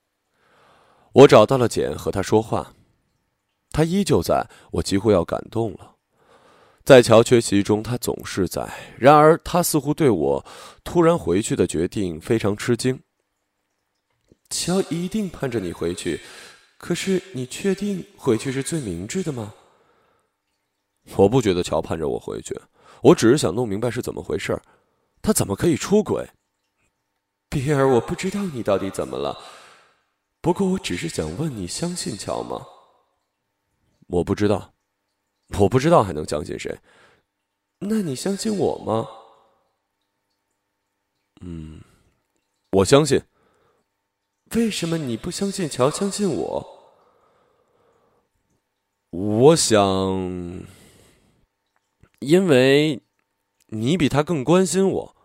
[1.14, 2.74] 我找到了简，和他说话，
[3.72, 5.96] 他依旧在，我几乎要感动了。
[6.84, 10.46] 在乔缺席中，他总是在，然而他似乎对我
[10.84, 13.02] 突然回去的决定非常吃惊。
[14.50, 16.22] 乔一定盼着你回去，
[16.78, 19.54] 可是你确定回去是最明智的吗？
[21.16, 22.56] 我不觉得乔盼着我回去，
[23.02, 24.62] 我只是想弄明白是怎么回事儿。
[25.22, 26.30] 他怎么可以出轨？
[27.50, 29.42] 比尔，我不知道你到底怎么了。
[30.42, 32.66] 不过，我只是想问你，相信乔吗？
[34.08, 34.74] 我不知道，
[35.60, 36.80] 我不知道还能相信谁？
[37.80, 39.08] 那你相信我吗？
[41.42, 41.82] 嗯，
[42.72, 43.22] 我相信。
[44.56, 46.68] 为什么你不相信乔，相信我？
[49.12, 49.82] 我想，
[52.20, 53.02] 因为。
[53.68, 55.16] 你比他更关心我。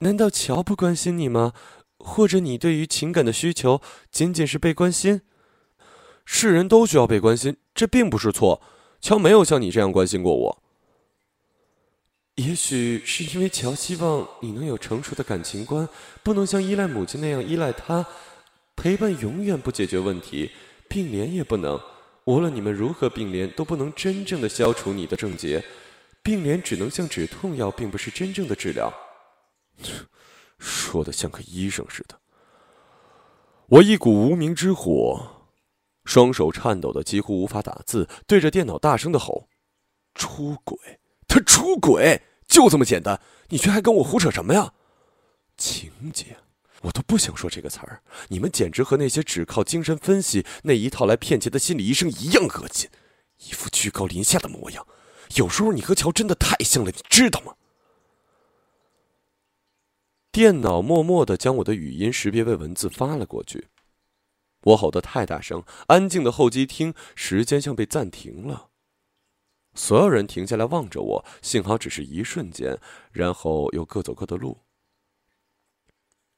[0.00, 1.52] 难道乔不关心你吗？
[1.98, 5.22] 或者你对于情感的需求仅仅是被关心？
[6.24, 8.60] 世人都需要被关心，这并不是错。
[9.00, 10.62] 乔没有像你这样关心过我。
[12.34, 15.88] 也许是因为乔希望你能有成熟的感情观，
[16.22, 18.04] 不能像依赖母亲那样依赖他。
[18.76, 20.50] 陪伴永远不解决问题，
[20.86, 21.80] 并联也不能。
[22.24, 25.64] 无论你们如何并联，都不能真正的消除你的症结。
[26.26, 28.92] 并联只能像止痛药，并不是真正的治疗。
[30.58, 32.18] 说的像个医生似的。
[33.68, 35.46] 我一股无名之火，
[36.04, 39.46] 双手颤抖的几乎无法打字，对着电脑大声的吼
[40.16, 40.76] ：“出轨！
[41.28, 42.20] 他出轨！
[42.48, 43.20] 就这么简单！
[43.50, 44.74] 你却还跟我胡扯什么呀？
[45.56, 46.38] 情节，
[46.82, 48.02] 我都不想说这个词儿。
[48.30, 52.90] 你们简直和那些只靠精神分析那一套来骗钱的心理医生一样恶心，
[53.44, 54.84] 一副居高临下的模样。”
[55.34, 57.56] 有时候你和乔真的太像了，你知道吗？
[60.30, 63.68] 电脑默默的将我的语音识别为文字发了过去。
[64.62, 68.68] 我吼得太大声，安静的候机厅时间像被暂停了。
[69.74, 72.78] 所有人停下来望着我，幸好只是一瞬间，
[73.12, 74.58] 然后又各走各的路。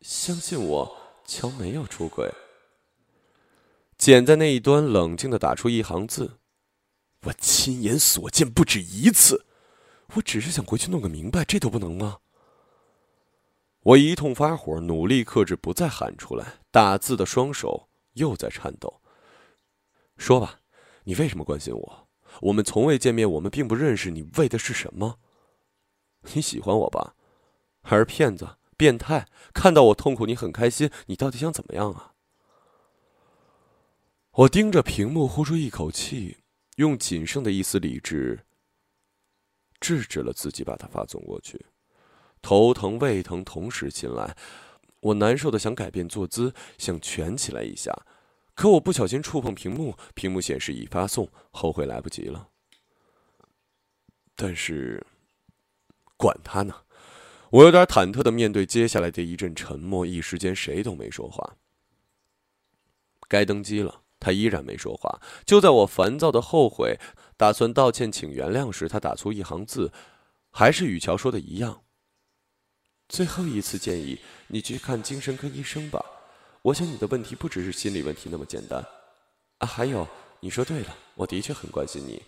[0.00, 2.32] 相信我，乔没有出轨。
[3.96, 6.37] 简在那一端冷静的打出一行字。
[7.22, 9.44] 我亲眼所见不止一次，
[10.14, 12.18] 我只是想回去弄个明白，这都不能吗？
[13.80, 16.60] 我一通发火，努力克制，不再喊出来。
[16.70, 19.00] 打字的双手又在颤抖。
[20.16, 20.60] 说吧，
[21.04, 22.08] 你为什么关心我？
[22.42, 25.18] 我们从未见面，我们并不认识，你为的是什么？
[26.34, 27.14] 你喜欢我吧？
[27.82, 29.26] 还是骗子、变态？
[29.54, 30.90] 看到我痛苦，你很开心？
[31.06, 32.12] 你到底想怎么样啊？
[34.32, 36.38] 我盯着屏幕，呼出一口气。
[36.78, 38.38] 用仅剩的一丝理智，
[39.80, 41.66] 制止了自己把它发送过去。
[42.40, 44.36] 头疼、胃疼同时袭来，
[45.00, 47.92] 我难受的想改变坐姿，想蜷起来一下，
[48.54, 52.48] 可我不小心触碰屏幕，屏幕显示已发送，后悔来不及了。
[54.36, 55.04] 但是，
[56.16, 56.84] 管他呢！
[57.50, 61.56] 我有点忐忑的面对接下来的一阵沉默，一时间谁都没说话。
[63.26, 64.02] 该登机了。
[64.20, 65.20] 他依然没说话。
[65.44, 66.98] 就在我烦躁的后悔、
[67.36, 69.92] 打算道歉请原谅时，他打出一行字，
[70.50, 71.82] 还是与乔说的一样。
[73.08, 76.04] 最后一次建议你去看精神科医生吧。
[76.62, 78.84] 我想你的问题不只是心理问题那么简单。
[79.58, 80.06] 啊，还有，
[80.40, 82.22] 你说对了，我的确很关心你。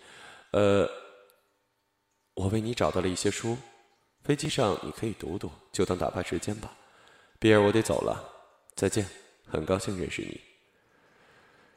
[0.51, 0.89] 呃，
[2.33, 3.57] 我为你找到了一些书，
[4.23, 6.73] 飞机上你可以读读，就当打发时间吧。
[7.39, 8.23] 比尔，我得走了，
[8.75, 9.05] 再见，
[9.45, 10.50] 很高兴认识你。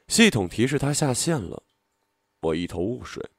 [0.07, 1.62] 系统提示他下线了，
[2.42, 3.30] 我一头雾水。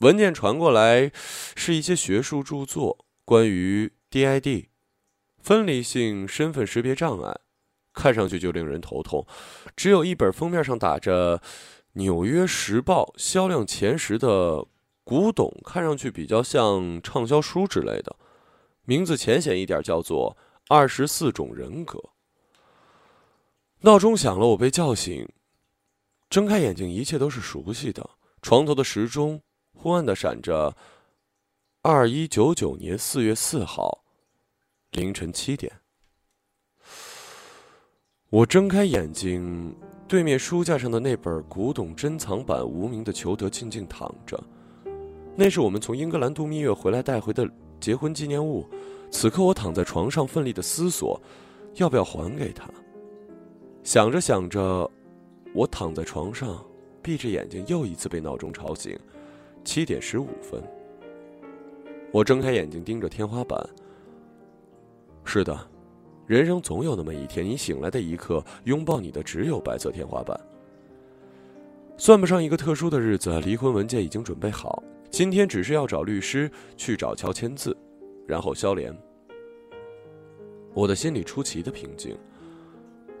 [0.00, 1.10] 文件传过来，
[1.56, 4.66] 是一些学术著作，关于 DID
[5.38, 7.34] 分离性身份识别障碍，
[7.92, 9.26] 看上去就令人头痛。
[9.74, 11.38] 只有一本封面上打着
[11.92, 14.66] 《纽约时报》销量前十的
[15.04, 18.16] 古董，看上去比较像畅销书之类的，
[18.84, 20.36] 名字浅显一点，叫做
[20.68, 21.98] 《二十四种人格》。
[23.80, 25.28] 闹钟响了，我被叫醒，
[26.34, 28.10] 睁开眼睛，一切都是熟悉的。
[28.42, 29.40] 床头的时钟
[29.72, 30.76] 昏暗的闪着，
[31.80, 34.02] 二一九九年四月四号
[34.90, 35.72] 凌晨七点。
[38.30, 39.72] 我睁开眼睛，
[40.08, 44.42] 对面书架上的那本古董珍藏版《无名的裘德》静静躺着，
[45.36, 48.68] 那是我们从英格兰度蜜月回来带回的结婚纪念物。
[49.08, 51.22] 此刻我躺在床上，奋力的思索，
[51.74, 52.68] 要不要还给他。
[53.84, 54.90] 想着想着，
[55.54, 56.62] 我躺在床上，
[57.00, 58.98] 闭着眼睛，又一次被闹钟吵醒。
[59.64, 60.60] 七点十五分，
[62.12, 63.58] 我睁开眼睛，盯着天花板。
[65.24, 65.56] 是的，
[66.26, 70.38] 人生总有那么一天，你醒来的一刻，拥抱你的只有白色天花板。
[71.96, 77.74] 算不上一个特殊的日子，离婚文件已经准备好，今天只是要找律师去找乔签字，
[78.26, 78.92] 然后消联。
[80.74, 82.18] 我的心里出奇的平静。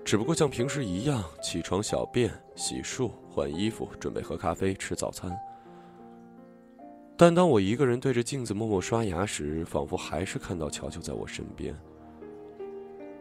[0.04, 5.34] 只不过像平时一样，起床、小便、洗漱、换衣服，准备喝咖啡、吃早餐。
[7.16, 11.74] 但当我一个人对着镜子默默刷牙时，仿佛还是看到乔乔在我身边。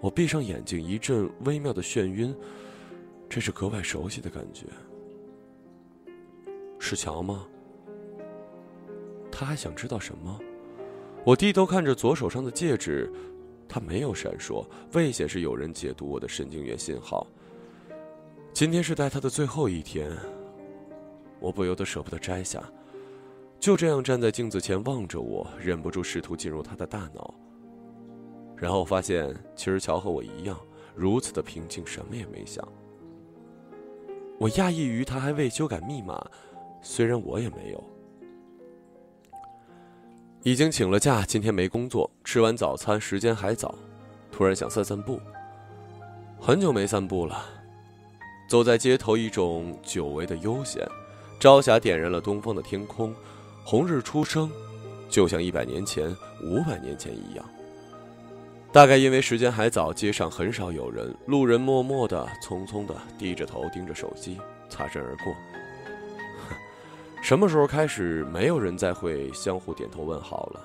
[0.02, 2.36] 我闭上眼睛，一阵微妙的眩晕，
[3.30, 4.66] 这是格外熟悉的感觉。
[6.80, 7.48] 是乔吗？
[9.32, 10.38] 他还想知道什么？
[11.24, 13.10] 我低头看着左手上的戒指。
[13.74, 14.64] 它没有闪烁，
[14.94, 17.26] 未显示有人解读我的神经元信号。
[18.54, 20.16] 今天是带他的最后一天，
[21.40, 22.64] 我不由得舍不得摘下，
[23.60, 27.34] 就这样站在镜子前望着我，忍不住试图进入他的大脑。
[28.56, 30.56] 然后发现，其实乔和我一样，
[30.94, 32.64] 如此的平静，什么也没想。
[34.38, 36.24] 我讶异于他还未修改密码，
[36.80, 37.84] 虽然我也没有。
[40.44, 42.10] 已经请了假，今天没工作。
[42.26, 43.74] 吃完早餐，时间还早，
[44.30, 45.18] 突然想散散步。
[46.38, 47.46] 很久没散步了，
[48.50, 50.86] 走在街头，一种久违的悠闲。
[51.40, 53.16] 朝霞点燃了东方的天空，
[53.64, 54.52] 红日初升，
[55.10, 57.46] 就像一百年前、五百年前一样。
[58.74, 64.38] 大概因为时间还早，街上很少有人，路人默默的、匆匆的低着头盯着手机，
[64.68, 65.34] 擦身而过。
[67.24, 70.60] 什么时候开始，没有人再会相互点头问好了？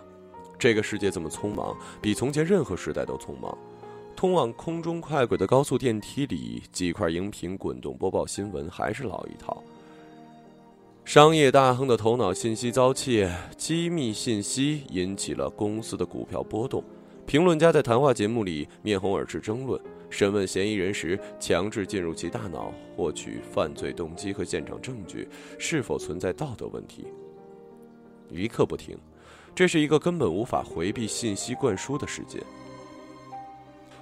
[0.59, 3.56] 这个世界这么匆忙，比从前任何时代都匆忙。
[4.16, 9.62] 通往空中快轨的高速电梯里，几块荧屏滚动播报新闻，还是老一套。
[11.04, 16.82] 商业大亨的头脑信息遭窃，机密信息引起了公司的股票波动。
[17.24, 19.80] 评论家在谈话节目里面红耳赤争论。
[20.11, 25.28] 审问嫌疑人时，强制进入其大脑获取犯罪动机和现场证据，
[25.59, 27.06] 是否存在道德问题？
[28.30, 28.98] 一刻不停，
[29.54, 32.42] 这是一个根本无法回避信息灌输的世界。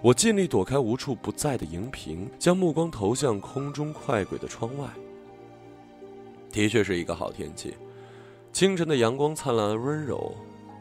[0.03, 4.89] 我尽力躲开无处不在的荧屏，将目光投向空中快轨的窗外。
[6.53, 7.75] 的确是一个好天气，
[8.53, 10.35] 清晨的阳光灿烂而温柔，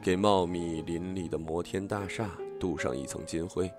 [0.04, 3.72] 给茂密林立的摩天大厦镀上一层金灰。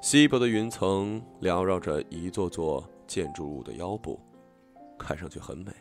[0.00, 4.20] 稀薄的云层缭绕着一座座建筑物的腰部，
[4.98, 5.72] 看上去很美。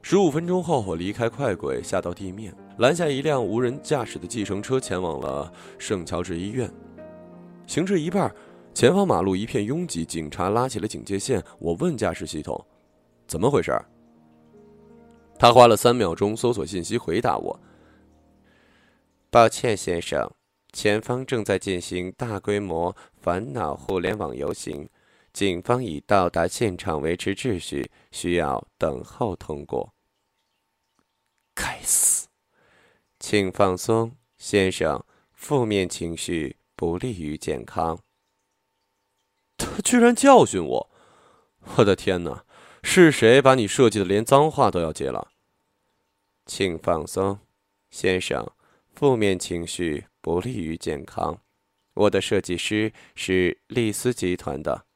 [0.00, 6.68] 十五分钟后，我离开快轨，下到地面，拦下一辆无人驾驶的计程车，前往了圣乔治医院。
[7.66, 8.34] 行至一半，
[8.74, 11.42] 前方马路一片拥挤，警察拉起了警戒线。
[11.58, 12.64] 我问驾驶系统
[13.28, 13.70] ：“怎么回事？”
[15.38, 17.60] 他花了三秒钟搜索信息，回答我
[19.30, 20.28] ：“抱歉，先生。”
[20.72, 24.88] 前方正在进行大规模烦恼互联网游行，
[25.32, 29.92] 警方已到达现场维持秩序，需要等候通过。
[31.54, 32.28] 该死！
[33.20, 35.04] 请放松，先生。
[35.32, 37.98] 负面情绪不利于健康。
[39.58, 40.90] 他居然教训我！
[41.76, 42.44] 我的天哪！
[42.84, 45.32] 是谁把你设计的连脏话都要接了？
[46.46, 47.40] 请放松，
[47.90, 48.50] 先生。
[48.94, 50.06] 负面情绪。
[50.22, 51.40] 不利于健康。
[51.92, 54.86] 我的设计师是丽思集团的。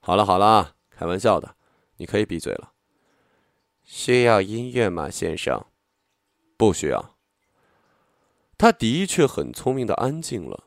[0.00, 1.54] 好了好了，开玩笑的，
[1.98, 2.72] 你可以闭嘴了。
[3.84, 5.66] 需要音乐吗，先生？
[6.56, 7.16] 不需要。
[8.58, 10.64] 他的确很聪明的安静了。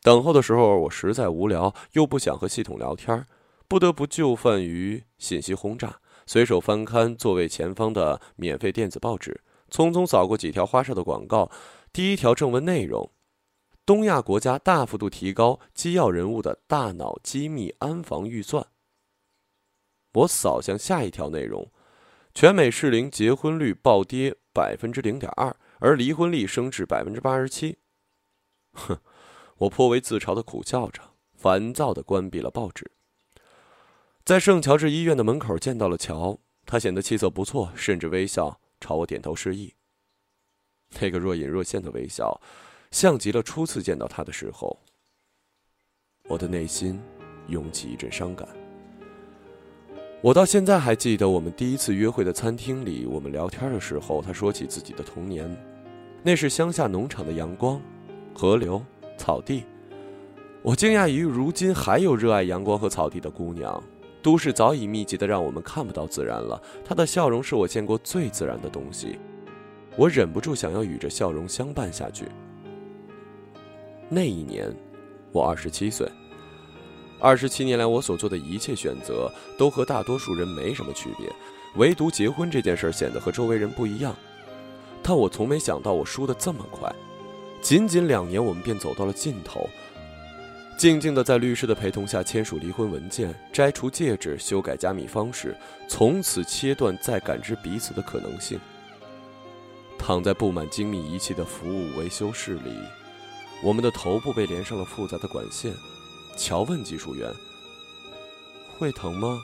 [0.00, 3.26] 等候的时候，我实在无聊，又不想和系统聊天，
[3.68, 6.00] 不得不就范于信息轰炸。
[6.26, 11.50] 随手翻看座位前方的免费电子报纸，匆匆扫过几条花哨的广告。
[11.92, 13.10] 第一条正文内容：
[13.84, 18.66] 东亚国家大幅度提高机要人物的大脑机密安防预算。
[20.12, 21.72] 我扫向下一条内容：
[22.32, 27.78] 全美适龄结婚率暴跌百分之零点二，而离婚率升至百分之八十七。
[28.74, 29.00] 哼，
[29.56, 32.92] 我颇为自嘲的苦笑着，烦躁的关闭了报纸。
[34.24, 39.74] 在圣乔治医院的门口见到了乔，他显得气色不错，甚至微笑朝我点头示意。
[41.00, 42.40] 那个若隐若现的微笑，
[42.92, 44.78] 像极了初次见到他的时候。
[46.28, 47.00] 我的内心
[47.48, 48.46] 涌起一阵伤感。
[50.20, 55.50] 我到现在还记得我们第一次约会的餐厅里，我们聊天的时候，他说起自己的童年，
[56.22, 57.80] 那是乡下农场的阳光、
[58.32, 58.80] 河流、
[59.18, 59.64] 草地。
[60.62, 63.82] 我惊讶于如今还有热爱阳光和草地的姑娘。
[64.22, 66.62] 都市早已密集的让我们看不到自然了。
[66.84, 69.18] 她的笑容是我见过最自然的东西，
[69.96, 72.26] 我忍不住想要与这笑容相伴下去。
[74.14, 74.70] 那一年，
[75.32, 76.06] 我二十七岁。
[77.18, 81.26] 二十七年来，我所做的一切选择都和大多数人没什么区别，
[81.76, 84.14] 唯独结婚这件事显得和周围人不一样。
[85.02, 86.94] 但我从没想到我输得这么快，
[87.62, 89.66] 仅仅两年，我们便走到了尽头。
[90.76, 95.56] 静静的在律师的陪同下签署离婚文件，摘除戒指，修改加密方式，
[95.88, 98.60] 从此切断再感知彼此的可能性。
[99.98, 102.76] 躺在布满精密仪器的服务维修室里，
[103.62, 105.72] 我们的头部被连上了复杂的管线。
[106.36, 107.32] 乔问技术员
[108.78, 109.40] ：“会疼吗？”“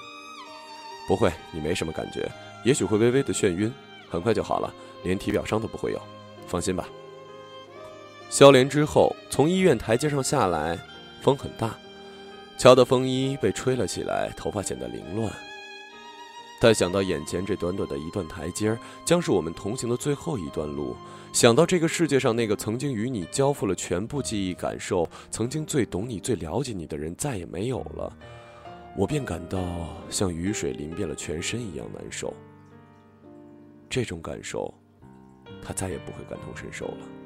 [1.07, 2.31] 不会，你没什么感觉，
[2.65, 3.73] 也许会微微的眩晕，
[4.11, 6.01] 很快就好了，连体表伤都不会有，
[6.47, 6.89] 放心吧。”
[8.31, 10.79] 消联之后，从医院台阶上下来。
[11.21, 11.77] 风很大，
[12.57, 15.31] 乔的风衣被吹了起来，头发显得凌乱。
[16.61, 20.97] 但想到眼前这短短的一段台阶将是我们同行的最后一段路，
[21.33, 28.13] 想到这个世界上那个曾经与你交付了全部记忆、感受、曾经最懂你、最了解你的人再也没有了，
[28.97, 29.61] 我便感到
[30.11, 32.35] 像雨水淋遍了全身一样难受。
[33.89, 34.75] 这种感受，
[35.63, 37.18] 他再也不会感同身受了。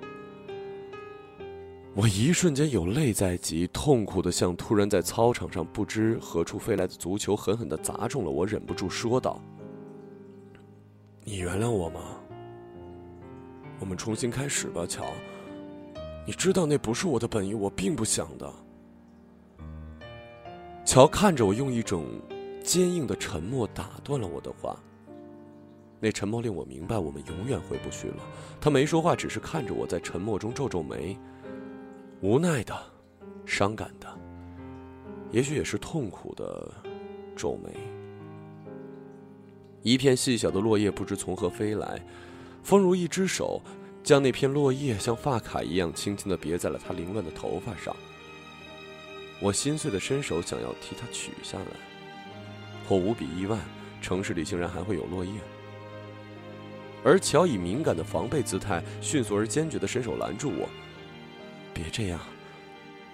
[1.95, 9.39] 我一瞬间有泪在即，痛苦的像突然在操场上不知何处飞来的足球狠狠的砸中了我，忍不住说道
[11.23, 12.01] ：“你原谅我吗？
[13.79, 15.05] 我们重新开始吧，乔。
[16.27, 18.51] 你知道那不是我的本意，我并不想的。”
[20.87, 22.07] 乔看着我，用一种
[22.65, 24.81] 坚硬的沉默打断了我的话。
[26.01, 28.17] 那沉默令我明白，我们永远回不去了。
[28.63, 31.19] 他没说话，只是看着我在沉默中皱皱眉。
[32.23, 32.73] 无奈的，
[33.45, 34.07] 伤感的，
[35.33, 36.73] 也许也是痛苦的，
[37.35, 37.73] 皱眉。
[39.83, 42.01] 一片细小的落叶不知从何飞来，
[42.63, 43.61] 风如一只手，
[44.05, 47.93] 将那片落叶像发卡一样轻轻的别在了他凌乱的头发上。
[49.41, 51.67] 我心碎的伸手想要替他取下来，
[52.89, 53.59] 我无比意外，
[54.01, 55.33] 城市里竟然还会有落叶。
[57.03, 60.69] 而乔以敏感的防备姿态，迅速而坚决的伸手拦住我。
[61.75, 62.21] 别这样，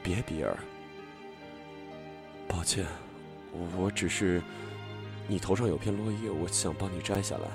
[0.03, 0.57] 别，比尔。
[2.47, 2.87] 抱歉，
[3.77, 4.43] 我只是，
[5.27, 7.49] 你头上有片落叶，我想帮你摘下来。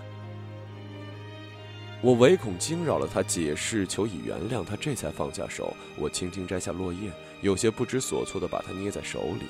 [2.01, 5.73] 我唯恐惊扰了他，解释求以原谅，他这才放下手。
[5.97, 9.45] 我轻轻摘下落叶，有些不知所措的把它捏在手里。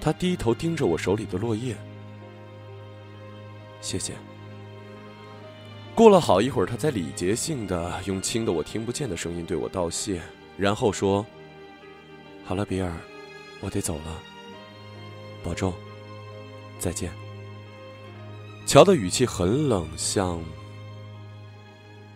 [0.00, 1.76] 他低头盯着我手里的落叶，
[3.80, 4.14] 谢谢。
[6.00, 10.18] 过了好一会儿，他才礼节性的用轻的我听不见的声音对我道谢，
[10.56, 11.26] 然后说
[12.42, 12.90] ：“好了，比尔，
[13.60, 14.22] 我得走了，
[15.44, 15.74] 保重，
[16.78, 17.12] 再见。”
[18.64, 20.42] 乔的语气很冷，像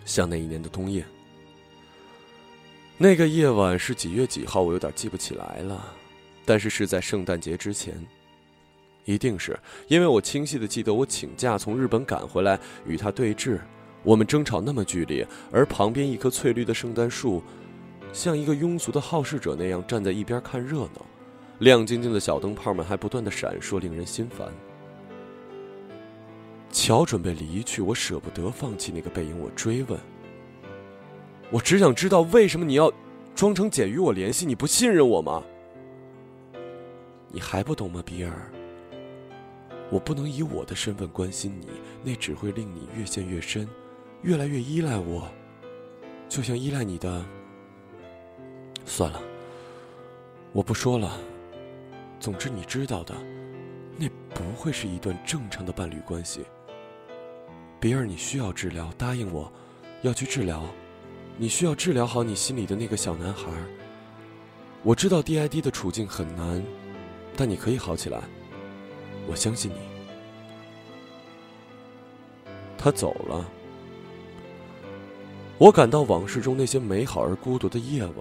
[0.07, 1.05] 像那一年的冬夜。
[2.97, 4.63] 那个夜晚是几月几号？
[4.63, 5.95] 我有点记不起来了，
[6.47, 7.95] 但是是在圣诞节之前。
[9.05, 13.61] 一定是因为我清晰的记得，我请假从日本赶回来与他对峙，
[14.05, 17.43] 我们争吵那么剧烈，而旁边一棵翠绿的圣诞树，
[18.13, 21.07] 像一个庸俗的好事者那样站在一边看热闹，
[21.61, 24.47] 亮晶晶的小灯泡们还不断的闪烁，令人心烦。
[26.71, 29.99] 乔准备离去，我舍不得放弃那个背影，我追问
[31.51, 32.93] ：“我只想知道为什么你要
[33.35, 34.45] 装成简与我联系？
[34.45, 35.43] 你不信任我吗？
[37.31, 38.33] 你还不懂吗，比尔？”
[39.91, 41.69] 我不能以我的身份关心你，
[42.03, 43.69] 那只会令你越陷越深，
[44.25, 45.29] 越来越依赖我，
[46.31, 47.23] 就像依赖你的。
[48.87, 49.21] 算了，
[50.53, 51.21] 我不说了。
[52.19, 53.15] 总之你知道的，
[53.99, 56.43] 那不会是一段正常的伴侣关系。
[57.79, 59.53] 比尔，你需要治疗，答应我，
[60.01, 60.65] 要去治疗。
[61.37, 63.51] 你需要治疗好你心里的那个小男孩。
[64.83, 66.65] 我知道 DID 的处境很难，
[67.37, 68.23] 但你可以好起来，
[69.27, 69.77] 我相信你。
[72.79, 73.47] 他走了，
[75.57, 78.17] 我感到往事中那些美好而孤独的夜晚，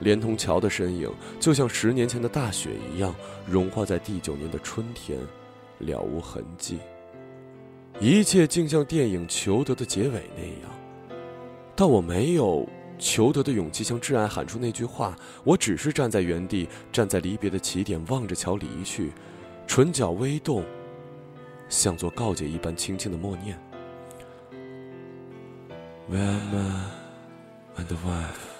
[0.00, 3.14] 连同乔的身影，就像十年前的大雪一样，
[3.46, 5.20] 融化在第九年的春天，
[5.78, 6.78] 了无痕迹。
[8.00, 11.18] 一切竟像电影《裘德》的结尾那样。
[11.76, 12.68] 但我没有
[12.98, 19.12] 求得的勇气向挚爱喊出那句话，我只是站在原地，站在离别的起点，望着桥离去，
[19.66, 20.64] 唇角微动，
[21.68, 23.56] 像做告诫一般轻轻的默念
[26.08, 26.90] ：“We're man
[27.76, 28.58] and wife.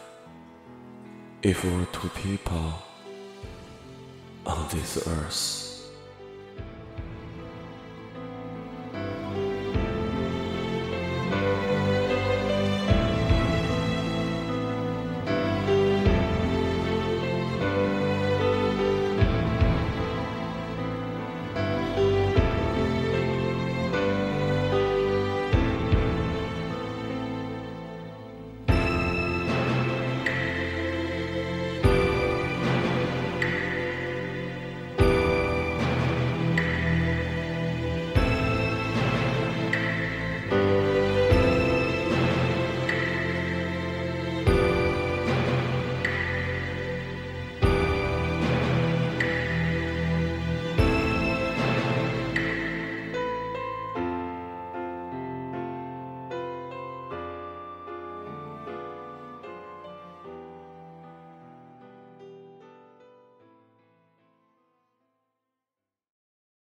[1.42, 2.72] If we're two people
[4.46, 5.71] on this earth.”